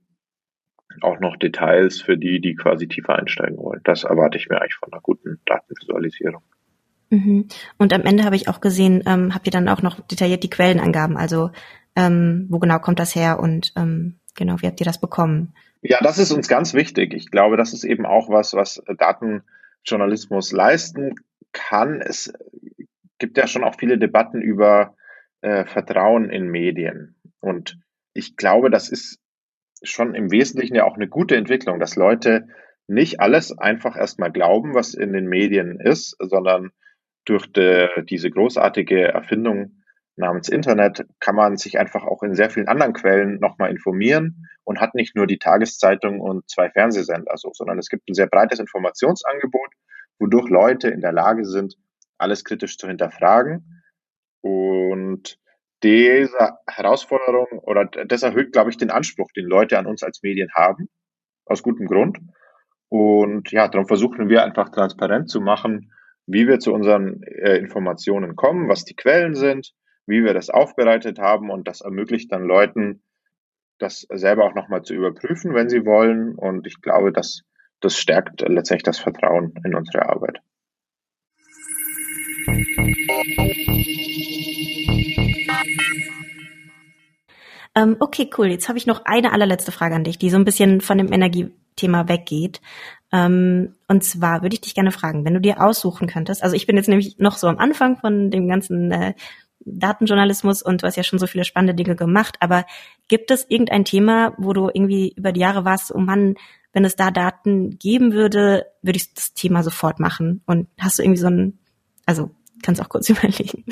auch 1.02 1.20
noch 1.20 1.38
Details 1.38 2.02
für 2.02 2.18
die, 2.18 2.40
die 2.40 2.56
quasi 2.56 2.88
tiefer 2.88 3.18
einsteigen 3.18 3.58
wollen. 3.58 3.82
Das 3.84 4.04
erwarte 4.04 4.38
ich 4.38 4.50
mir 4.50 4.62
eigentlich 4.62 4.76
von 4.76 4.92
einer 4.92 5.02
guten 5.02 5.40
Datenvisualisierung. 5.46 6.44
Mhm. 7.10 7.48
Und 7.78 7.94
am 7.94 8.02
Ende 8.04 8.24
habe 8.24 8.36
ich 8.36 8.48
auch 8.48 8.62
gesehen, 8.62 9.04
ähm, 9.06 9.34
habt 9.34 9.48
ihr 9.48 9.52
dann 9.52 9.70
auch 9.70 9.82
noch 9.82 10.00
detailliert 10.02 10.44
die 10.44 10.50
Quellenangaben, 10.50 11.18
also 11.18 11.52
ähm, 11.96 12.48
wo 12.50 12.60
genau 12.60 12.80
kommt 12.80 13.00
das 13.00 13.16
her 13.16 13.40
und 13.40 13.74
ähm, 13.76 14.20
genau, 14.36 14.62
wie 14.62 14.68
habt 14.68 14.80
ihr 14.80 14.86
das 14.86 15.00
bekommen? 15.00 15.54
Ja, 15.82 16.00
das 16.02 16.18
ist 16.18 16.32
uns 16.32 16.48
ganz 16.48 16.74
wichtig. 16.74 17.14
Ich 17.14 17.30
glaube, 17.30 17.58
das 17.58 17.74
ist 17.74 17.84
eben 17.84 18.06
auch 18.06 18.30
was, 18.30 18.54
was 18.54 18.82
Datenjournalismus 18.98 20.52
leisten 20.52 21.16
kann. 21.52 22.02
Es 22.02 22.34
gibt 23.20 23.38
ja 23.38 23.48
schon 23.48 23.64
auch 23.64 23.76
viele 23.78 23.98
Debatten 23.98 24.42
über 24.42 24.96
äh, 25.42 25.66
Vertrauen 25.66 26.30
in 26.30 26.48
Medien. 26.48 27.16
Und 27.42 27.78
ich 28.14 28.38
glaube, 28.38 28.70
das 28.70 28.90
ist 28.90 29.20
schon 29.84 30.16
im 30.16 30.32
Wesentlichen 30.32 30.76
ja 30.76 30.86
auch 30.86 30.96
eine 30.96 31.10
gute 31.10 31.36
Entwicklung, 31.36 31.80
dass 31.80 31.98
Leute 31.98 32.48
nicht 32.88 33.20
alles 33.20 33.58
einfach 33.58 33.98
erstmal 33.98 34.32
glauben, 34.32 34.74
was 34.74 34.94
in 34.94 35.14
den 35.14 35.28
Medien 35.28 35.80
ist, 35.80 36.16
sondern 36.20 36.72
durch 37.26 37.52
de, 37.52 38.04
diese 38.06 38.30
großartige 38.30 39.02
Erfindung 39.10 39.83
namens 40.16 40.50
Internet 40.50 41.06
kann 41.20 41.36
man 41.36 41.58
sich 41.58 41.80
einfach 41.80 42.04
auch 42.04 42.24
in 42.24 42.36
sehr 42.36 42.50
vielen 42.50 42.68
anderen 42.68 42.94
Quellen 42.94 43.40
nochmal 43.40 43.72
informieren 43.72 44.48
und 44.64 44.80
hat 44.80 44.96
nicht 44.96 45.16
nur 45.16 45.28
die 45.28 45.40
Tageszeitung 45.40 46.20
und 46.20 46.50
zwei 46.50 46.70
Fernsehsender 46.70 47.36
so, 47.36 47.52
sondern 47.54 47.80
es 47.80 47.90
gibt 47.90 48.10
ein 48.10 48.14
sehr 48.14 48.28
breites 48.28 48.60
Informationsangebot, 48.60 49.72
wodurch 50.20 50.50
Leute 50.50 50.90
in 50.90 51.02
der 51.02 51.14
Lage 51.14 51.46
sind, 51.46 51.76
alles 52.18 52.44
kritisch 52.44 52.78
zu 52.78 52.88
hinterfragen. 52.88 53.84
Und 54.42 55.38
diese 55.84 56.58
Herausforderung 56.68 57.60
oder 57.60 57.86
das 57.86 58.24
erhöht, 58.24 58.54
glaube 58.54 58.70
ich, 58.70 58.78
den 58.78 58.92
Anspruch, 58.92 59.32
den 59.36 59.46
Leute 59.46 59.78
an 59.78 59.86
uns 59.86 60.04
als 60.04 60.22
Medien 60.24 60.50
haben, 60.54 60.90
aus 61.46 61.64
gutem 61.64 61.88
Grund. 61.88 62.20
Und 62.90 63.52
ja, 63.52 63.68
darum 63.68 63.88
versuchen 63.88 64.30
wir 64.30 64.44
einfach 64.44 64.70
transparent 64.70 65.30
zu 65.30 65.42
machen, 65.42 65.92
wie 66.26 66.48
wir 66.48 66.60
zu 66.60 66.74
unseren 66.74 67.22
äh, 67.24 67.58
Informationen 67.58 68.36
kommen, 68.36 68.70
was 68.70 68.86
die 68.86 68.96
Quellen 68.96 69.36
sind, 69.36 69.74
wie 70.06 70.24
wir 70.24 70.34
das 70.34 70.50
aufbereitet 70.50 71.20
haben 71.20 71.50
und 71.50 71.68
das 71.68 71.82
ermöglicht 71.82 72.32
dann 72.32 72.44
Leuten, 72.44 73.02
das 73.80 74.06
selber 74.12 74.46
auch 74.46 74.56
nochmal 74.56 74.84
zu 74.84 74.94
überprüfen, 74.94 75.54
wenn 75.54 75.70
sie 75.70 75.86
wollen. 75.86 76.36
Und 76.36 76.68
ich 76.68 76.82
glaube, 76.82 77.12
dass 77.12 77.44
das 77.80 77.98
stärkt 77.98 78.42
letztendlich 78.42 78.84
das 78.84 79.00
Vertrauen 79.00 79.54
in 79.64 79.76
unsere 79.76 80.08
Arbeit. 80.10 80.40
Ähm, 87.76 87.96
okay, 88.00 88.30
cool. 88.38 88.48
Jetzt 88.48 88.70
habe 88.70 88.78
ich 88.78 88.86
noch 88.86 89.06
eine 89.06 89.32
allerletzte 89.32 89.72
Frage 89.72 89.96
an 89.96 90.04
dich, 90.04 90.18
die 90.20 90.30
so 90.30 90.38
ein 90.38 90.46
bisschen 90.46 90.82
von 90.82 90.98
dem 90.98 91.12
Energiethema 91.12 92.08
weggeht. 92.08 92.62
Ähm, 93.12 93.76
und 93.88 94.04
zwar 94.04 94.44
würde 94.44 94.54
ich 94.54 94.62
dich 94.62 94.76
gerne 94.76 94.92
fragen, 94.92 95.26
wenn 95.26 95.34
du 95.34 95.42
dir 95.42 95.62
aussuchen 95.62 96.08
könntest, 96.08 96.44
also 96.44 96.56
ich 96.56 96.68
bin 96.68 96.78
jetzt 96.78 96.90
nämlich 96.90 97.18
noch 97.18 97.38
so 97.38 97.48
am 97.48 97.58
Anfang 97.58 97.98
von 97.98 98.32
dem 98.32 98.48
ganzen 98.48 98.92
äh, 98.92 99.14
Datenjournalismus 99.66 100.62
und 100.62 100.82
du 100.82 100.88
hast 100.88 100.96
ja 100.96 101.04
schon 101.04 101.20
so 101.20 101.28
viele 101.28 101.46
spannende 101.46 101.76
Dinge 101.76 101.96
gemacht, 101.96 102.38
aber 102.40 102.66
gibt 103.08 103.32
es 103.32 103.46
irgendein 103.50 103.86
Thema, 103.86 104.34
wo 104.38 104.54
du 104.54 104.70
irgendwie 104.74 105.14
über 105.16 105.32
die 105.32 105.42
Jahre 105.42 105.66
warst, 105.66 105.94
oh 105.94 106.00
Mann, 106.00 106.36
wenn 106.74 106.86
es 106.86 106.96
da 106.96 107.12
Daten 107.12 107.78
geben 107.78 108.14
würde, 108.14 108.66
würde 108.82 108.98
ich 108.98 109.14
das 109.14 109.34
Thema 109.34 109.64
sofort 109.64 110.00
machen. 110.00 110.42
Und 110.46 110.68
hast 110.80 110.98
du 110.98 111.04
irgendwie 111.04 111.20
so 111.20 111.28
ein, 111.28 111.60
also 112.06 112.32
kannst 112.64 112.82
auch 112.82 112.90
kurz 112.90 113.10
überlegen. 113.10 113.64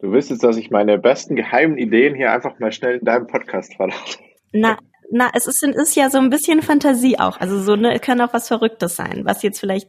Du 0.00 0.12
willst 0.12 0.30
jetzt, 0.30 0.44
dass 0.44 0.56
ich 0.56 0.70
meine 0.70 0.98
besten 0.98 1.36
geheimen 1.36 1.78
Ideen 1.78 2.14
hier 2.14 2.32
einfach 2.32 2.58
mal 2.58 2.72
schnell 2.72 2.98
in 2.98 3.04
deinem 3.04 3.26
Podcast 3.26 3.74
verrate. 3.76 4.18
Na, 4.52 4.76
na, 5.10 5.30
es 5.34 5.46
ist, 5.46 5.62
ist 5.62 5.96
ja 5.96 6.10
so 6.10 6.18
ein 6.18 6.30
bisschen 6.30 6.62
Fantasie 6.62 7.18
auch. 7.18 7.40
Also 7.40 7.60
so 7.60 7.76
ne, 7.76 7.98
kann 8.00 8.20
auch 8.20 8.32
was 8.32 8.48
Verrücktes 8.48 8.96
sein, 8.96 9.22
was 9.24 9.42
jetzt 9.42 9.60
vielleicht 9.60 9.88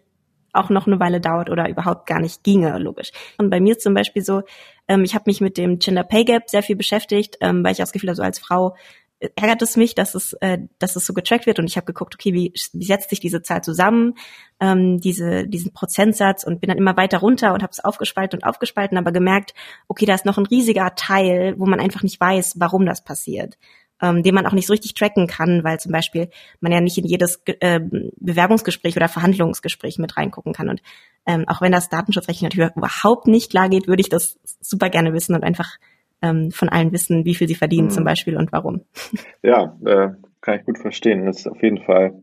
auch 0.58 0.70
noch 0.70 0.88
eine 0.88 1.00
Weile 1.00 1.22
dauert 1.22 1.50
oder 1.50 1.70
überhaupt 1.70 2.06
gar 2.06 2.20
nicht 2.20 2.44
ginge, 2.44 2.78
logisch. 2.78 3.12
Und 3.38 3.50
bei 3.50 3.60
mir 3.60 3.78
zum 3.78 3.94
Beispiel 3.94 4.24
so, 4.24 4.42
ähm, 4.88 5.04
ich 5.04 5.16
habe 5.16 5.24
mich 5.28 5.42
mit 5.42 5.58
dem 5.58 5.80
Gender 5.80 6.04
Pay 6.04 6.26
Gap 6.26 6.50
sehr 6.50 6.64
viel 6.64 6.76
beschäftigt, 6.76 7.38
ähm, 7.42 7.64
weil 7.64 7.72
ich 7.72 7.78
das 7.78 7.92
Gefühl 7.92 8.10
habe, 8.10 8.18
so 8.18 8.24
als 8.24 8.40
Frau 8.40 8.76
ärgert 9.36 9.62
es 9.62 9.78
mich, 9.78 9.96
dass 9.96 10.14
es, 10.16 10.34
äh, 10.42 10.60
dass 10.80 10.96
es 10.96 11.06
so 11.06 11.14
getrackt 11.14 11.48
wird 11.48 11.60
und 11.60 11.66
ich 11.66 11.76
habe 11.76 11.86
geguckt, 11.86 12.14
okay, 12.14 12.34
wie, 12.34 12.54
wie 12.74 12.86
setzt 12.86 13.10
sich 13.10 13.20
diese 13.20 13.42
Zahl 13.42 13.64
zusammen, 13.64 14.14
ähm, 14.60 15.00
diese, 15.00 15.48
diesen 15.48 15.74
Prozentsatz 15.74 16.44
und 16.44 16.62
bin 16.62 16.68
dann 16.68 16.78
immer 16.78 16.98
weiter 16.98 17.20
runter 17.20 17.54
und 17.54 17.64
habe 17.64 17.72
es 17.72 17.84
aufgespalten 17.84 18.40
und 18.40 18.48
aufgespalten, 18.48 18.98
aber 18.98 19.12
gemerkt, 19.12 19.54
okay, 19.88 20.06
da 20.06 20.14
ist 20.14 20.26
noch 20.26 20.38
ein 20.38 20.46
riesiger 20.46 20.94
Teil, 20.96 21.56
wo 21.58 21.66
man 21.66 21.80
einfach 21.80 22.04
nicht 22.04 22.20
weiß, 22.20 22.56
warum 22.58 22.86
das 22.86 23.04
passiert. 23.04 23.58
Ähm, 24.02 24.22
den 24.22 24.36
man 24.36 24.46
auch 24.46 24.54
nicht 24.54 24.68
so 24.68 24.74
richtig 24.74 24.94
tracken 24.94 25.26
kann, 25.26 25.64
weil 25.64 25.80
zum 25.80 25.92
Beispiel 25.92 26.30
man 26.60 26.72
ja 26.72 26.82
nicht 26.82 26.98
in 26.98 27.06
jedes 27.06 27.42
äh, 27.46 27.80
Bewerbungsgespräch 28.20 28.96
oder 28.96 29.08
Verhandlungsgespräch 29.08 29.98
mit 29.98 30.18
reingucken 30.18 30.54
kann. 30.54 30.70
Und 30.70 30.82
ähm, 31.26 31.46
auch 31.48 31.62
wenn 31.62 31.72
das 31.72 31.90
datenschutzrechtlich 31.90 32.44
natürlich 32.44 32.76
überhaupt 32.76 33.28
nicht 33.28 33.50
klar 33.50 33.70
geht, 33.70 33.88
würde 33.88 34.02
ich 34.02 34.10
das 34.10 34.40
super 34.62 34.90
gerne 34.90 35.14
wissen 35.14 35.34
und 35.34 35.44
einfach 35.44 35.78
ähm, 36.22 36.52
von 36.52 36.70
allen 36.70 36.92
wissen, 36.92 37.26
wie 37.26 37.36
viel 37.36 37.48
sie 37.48 37.56
verdienen 37.56 37.88
mhm. 37.88 37.92
zum 37.92 38.04
Beispiel 38.04 38.38
und 38.38 38.52
warum. 38.52 38.82
Ja, 39.44 39.78
äh, 39.86 40.10
kann 40.42 40.60
ich 40.60 40.66
gut 40.66 40.78
verstehen. 40.78 41.26
Das 41.26 41.40
ist 41.40 41.48
auf 41.48 41.62
jeden 41.62 41.84
Fall 41.84 42.22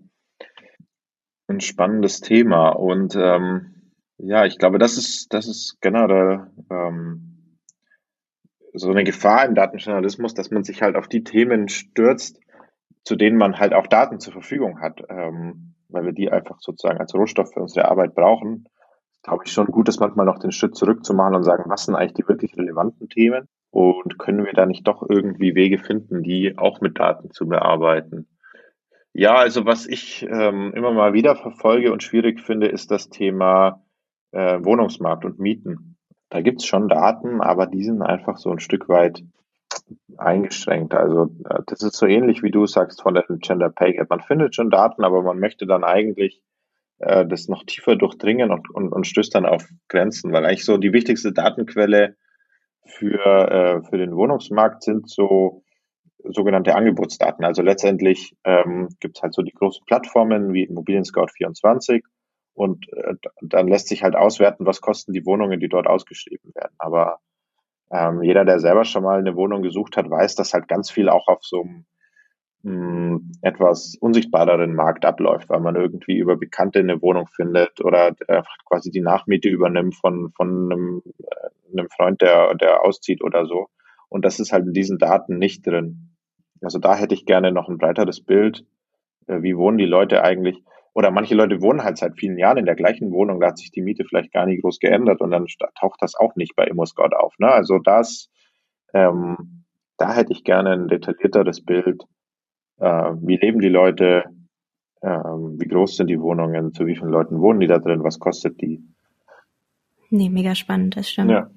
ein 1.47 1.61
spannendes 1.61 2.21
Thema 2.21 2.71
und 2.71 3.17
ähm, 3.17 3.93
ja, 4.19 4.47
ich 4.47 4.59
glaube, 4.59 4.79
das 4.79 4.97
ist 4.97 5.33
das 5.33 5.47
ist 5.47 5.79
generell 5.81 6.47
ähm, 6.71 7.34
so 8.75 8.91
eine 8.91 9.05
Gefahr 9.05 9.45
im 9.47 9.55
Datenjournalismus, 9.55 10.35
dass 10.35 10.51
man 10.51 10.65
sich 10.65 10.83
halt 10.83 10.97
auf 10.97 11.09
die 11.09 11.25
Themen 11.25 11.69
stürzt, 11.69 12.41
zu 13.05 13.17
denen 13.17 13.37
man 13.37 13.59
halt 13.59 13.73
auch 13.73 13.87
Daten 13.87 14.19
zur 14.19 14.33
Verfügung 14.33 14.81
hat, 14.81 15.03
ähm, 15.09 15.75
weil 15.89 16.05
wir 16.07 16.13
die 16.13 16.31
einfach 16.31 16.59
sozusagen 16.61 16.99
als 16.99 17.15
Rohstoff 17.15 17.53
für 17.53 17.61
unsere 17.61 17.89
Arbeit 17.89 18.15
brauchen. 18.15 18.69
Glaube 19.23 19.45
ich 19.47 19.53
schon 19.53 19.67
gut, 19.67 19.89
ist 19.89 20.01
manchmal 20.01 20.27
noch 20.27 20.39
den 20.39 20.53
Schritt 20.53 20.75
zurückzumachen 20.75 21.35
und 21.35 21.45
sagen, 21.45 21.65
was 21.67 21.85
sind 21.85 21.95
eigentlich 21.95 22.15
die 22.15 22.29
wirklich 22.29 22.57
relevanten 22.57 23.09
Themen 23.09 23.49
und 23.71 24.19
können 24.19 24.45
wir 24.45 24.53
da 24.53 24.67
nicht 24.67 24.87
doch 24.87 25.05
irgendwie 25.09 25.55
Wege 25.55 25.79
finden, 25.79 26.23
die 26.23 26.59
auch 26.59 26.81
mit 26.81 26.99
Daten 26.99 27.31
zu 27.31 27.47
bearbeiten? 27.47 28.27
Ja, 29.13 29.37
also 29.37 29.65
was 29.65 29.87
ich 29.87 30.27
ähm, 30.29 30.73
immer 30.75 30.93
mal 30.93 31.13
wieder 31.13 31.37
verfolge 31.37 31.93
und 31.93 32.03
schwierig 32.03 32.41
finde, 32.41 32.67
ist 32.67 32.91
das 32.91 33.09
Thema 33.09 33.85
äh, 34.33 34.59
Wohnungsmarkt 34.63 35.25
und 35.25 35.39
Mieten. 35.39 35.97
Da 36.35 36.41
gibt's 36.41 36.67
schon 36.67 36.89
Daten, 36.89 37.41
aber 37.41 37.69
die 37.69 37.85
sind 37.85 38.03
einfach 38.03 38.39
so 38.39 38.51
ein 38.51 38.59
Stück 38.59 38.89
weit 38.89 39.23
eingeschränkt. 40.17 40.93
Also 40.93 41.31
äh, 41.49 41.61
das 41.69 41.81
ist 41.83 41.95
so 41.95 42.07
ähnlich 42.07 42.43
wie 42.43 42.51
du 42.51 42.67
sagst 42.67 43.03
von 43.03 43.15
der 43.15 43.25
Gender 43.39 43.71
Pay 43.71 43.93
Gap. 43.93 44.11
Man 44.11 44.21
findet 44.21 44.57
schon 44.57 44.69
Daten, 44.69 45.05
aber 45.05 45.23
man 45.23 45.39
möchte 45.39 45.65
dann 45.65 45.85
eigentlich 45.85 46.43
äh, 46.99 47.25
das 47.25 47.47
noch 47.47 47.63
tiefer 47.63 47.95
durchdringen 47.95 48.51
und, 48.51 48.69
und, 48.69 48.93
und 48.93 49.07
stößt 49.07 49.33
dann 49.33 49.47
auf 49.47 49.65
Grenzen, 49.87 50.33
weil 50.33 50.45
eigentlich 50.45 50.65
so 50.65 50.77
die 50.77 50.93
wichtigste 50.93 51.33
Datenquelle 51.33 52.17
für, 52.85 53.25
äh, 53.25 53.83
für 53.89 53.99
den 53.99 54.17
Wohnungsmarkt 54.17 54.83
sind 54.83 55.09
so 55.09 55.63
sogenannte 56.25 56.75
Angebotsdaten. 56.75 57.45
Also 57.45 57.63
letztendlich 57.63 58.37
ähm, 58.43 58.89
gibt 58.99 59.19
es 59.19 59.23
halt 59.23 59.35
so 59.35 59.43
die 59.43 59.55
großen 59.55 59.85
Plattformen 59.87 60.53
wie 60.53 60.65
Immobilien 60.65 61.05
Scout 61.05 61.29
24 61.37 62.05
und 62.55 62.93
äh, 62.93 63.15
dann 63.43 63.69
lässt 63.69 63.89
sich 63.89 64.03
halt 64.03 64.17
auswerten, 64.17 64.67
was 64.67 64.81
kosten 64.81 65.13
die 65.13 65.27
Wohnungen, 65.27 65.61
die 65.61 65.69
dort 65.69 65.87
ausgeschrieben 65.87 66.55
werden. 66.55 66.75
Aber 66.79 67.19
ähm, 67.91 68.23
jeder, 68.23 68.45
der 68.45 68.61
selber 68.61 68.85
schon 68.85 69.03
mal 69.03 69.19
eine 69.19 69.37
Wohnung 69.37 69.63
gesucht 69.63 69.97
hat, 69.97 70.09
weiß, 70.09 70.35
dass 70.37 70.55
halt 70.55 70.69
ganz 70.69 70.91
viel 70.91 71.09
auch 71.09 71.29
auf 71.29 71.45
so 71.45 71.67
einem 72.65 73.33
etwas 73.43 73.95
unsichtbareren 74.01 74.75
Markt 74.75 75.05
abläuft, 75.05 75.51
weil 75.51 75.61
man 75.61 75.77
irgendwie 75.77 76.17
über 76.17 76.37
Bekannte 76.37 76.79
eine 76.79 77.03
Wohnung 77.03 77.27
findet 77.27 77.85
oder 77.85 78.13
äh, 78.27 78.43
quasi 78.65 78.91
die 78.91 79.03
Nachmiete 79.03 79.51
übernimmt 79.51 79.95
von, 79.97 80.33
von 80.35 80.73
einem, 80.73 81.03
äh, 81.19 81.79
einem 81.79 81.91
Freund, 81.91 82.23
der, 82.23 82.55
der 82.55 82.83
auszieht 82.83 83.23
oder 83.23 83.45
so. 83.45 83.69
Und 84.09 84.25
das 84.25 84.41
ist 84.41 84.53
halt 84.53 84.67
in 84.67 84.73
diesen 84.73 84.99
Daten 84.99 85.37
nicht 85.39 85.67
drin. 85.67 86.15
Also 86.63 86.79
da 86.79 86.97
hätte 86.97 87.15
ich 87.15 87.27
gerne 87.27 87.53
noch 87.53 87.69
ein 87.69 87.79
breiteres 87.79 88.23
Bild. 88.23 88.65
Äh, 89.27 89.43
wie 89.43 89.57
wohnen 89.57 89.77
die 89.77 89.85
Leute 89.85 90.23
eigentlich? 90.23 90.63
Oder 90.95 91.11
manche 91.11 91.35
Leute 91.35 91.61
wohnen 91.61 91.83
halt 91.83 91.99
seit 91.99 92.17
vielen 92.17 92.39
Jahren 92.39 92.59
in 92.59 92.67
der 92.67 92.77
gleichen 92.77 93.11
Wohnung, 93.11 93.41
da 93.41 93.49
hat 93.49 93.59
sich 93.59 93.73
die 93.73 93.83
Miete 93.83 94.05
vielleicht 94.05 94.33
gar 94.33 94.47
nicht 94.47 94.63
groß 94.63 94.79
geändert 94.79 95.21
und 95.21 95.33
dann 95.33 95.47
taucht 95.79 96.01
das 96.01 96.15
auch 96.15 96.37
nicht 96.37 96.55
bei 96.55 96.65
ImmoScout 96.65 97.15
auf. 97.17 97.35
Ne? 97.39 97.51
Also 97.51 97.79
das, 97.79 98.31
ähm, 98.95 99.65
da 99.97 100.15
hätte 100.15 100.33
ich 100.33 100.45
gerne 100.45 100.71
ein 100.71 100.89
detaillierteres 100.89 101.65
Bild, 101.65 102.05
äh, 102.79 102.87
wie 102.87 103.37
leben 103.37 103.61
die 103.61 103.69
Leute, 103.69 104.25
äh, 105.01 105.09
wie 105.09 105.69
groß 105.69 105.97
sind 105.97 106.07
die 106.09 106.21
Wohnungen, 106.21 106.73
zu 106.73 106.87
wie 106.87 106.95
vielen 106.95 107.11
Leuten 107.11 107.41
wohnen 107.41 107.59
die 107.59 107.67
da 107.67 107.79
drin, 107.79 108.05
was 108.05 108.21
kostet 108.21 108.61
die. 108.61 108.81
Nee, 110.11 110.29
mega 110.29 110.55
spannend, 110.55 110.97
das 110.97 111.11
stimmt. 111.11 111.33
Ja. 111.33 111.51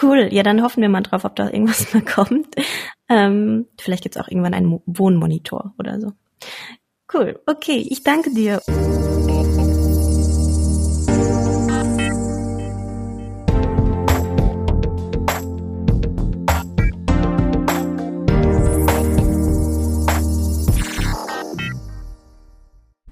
Cool, 0.00 0.28
ja, 0.30 0.42
dann 0.42 0.62
hoffen 0.62 0.82
wir 0.82 0.88
mal 0.90 1.02
drauf, 1.02 1.24
ob 1.24 1.36
da 1.36 1.46
irgendwas 1.50 1.92
mal 1.94 2.04
kommt. 2.04 2.54
Ähm, 3.08 3.66
vielleicht 3.80 4.02
gibt's 4.02 4.18
auch 4.18 4.28
irgendwann 4.28 4.54
einen 4.54 4.80
Wohnmonitor 4.84 5.74
oder 5.78 6.00
so. 6.00 6.12
Cool, 7.12 7.38
okay, 7.46 7.86
ich 7.90 8.02
danke 8.02 8.30
dir. 8.30 8.60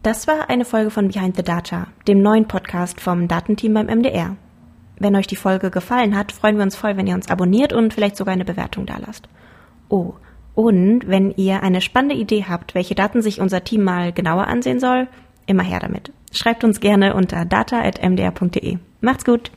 Das 0.03 0.27
war 0.27 0.49
eine 0.49 0.65
Folge 0.65 0.91
von 0.91 1.09
Behind 1.09 1.37
the 1.37 1.43
Data, 1.43 1.89
dem 2.09 2.23
neuen 2.23 2.49
Podcast 2.49 3.03
vom 3.03 3.29
Datenteam 3.29 3.75
beim 3.75 3.87
MDR. 3.87 4.37
Wenn 4.99 5.15
euch 5.15 5.27
die 5.27 5.37
Folge 5.37 5.71
gefallen 5.71 6.17
hat, 6.17 6.33
freuen 6.33 6.57
wir 6.57 6.65
uns 6.65 6.75
voll, 6.75 6.97
wenn 6.97 7.07
ihr 7.07 7.15
uns 7.15 7.31
abonniert 7.31 7.75
und 7.75 7.93
vielleicht 7.93 8.17
sogar 8.17 8.33
eine 8.33 8.47
Bewertung 8.47 8.87
dalasst. 8.87 9.29
Oh, 9.91 10.15
und 10.61 11.07
wenn 11.07 11.33
ihr 11.37 11.63
eine 11.63 11.81
spannende 11.81 12.17
Idee 12.17 12.45
habt, 12.49 12.75
welche 12.75 12.95
Daten 12.95 13.23
sich 13.23 13.41
unser 13.41 13.65
Team 13.65 13.83
mal 13.83 14.13
genauer 14.13 14.47
ansehen 14.47 14.81
soll, 14.81 15.09
immer 15.47 15.63
her 15.63 15.81
damit. 15.81 16.13
Schreibt 16.33 16.65
uns 16.65 16.81
gerne 16.81 17.15
unter 17.15 17.45
data.mdr.de. 17.45 18.79
Macht's 19.01 19.25
gut! 19.25 19.51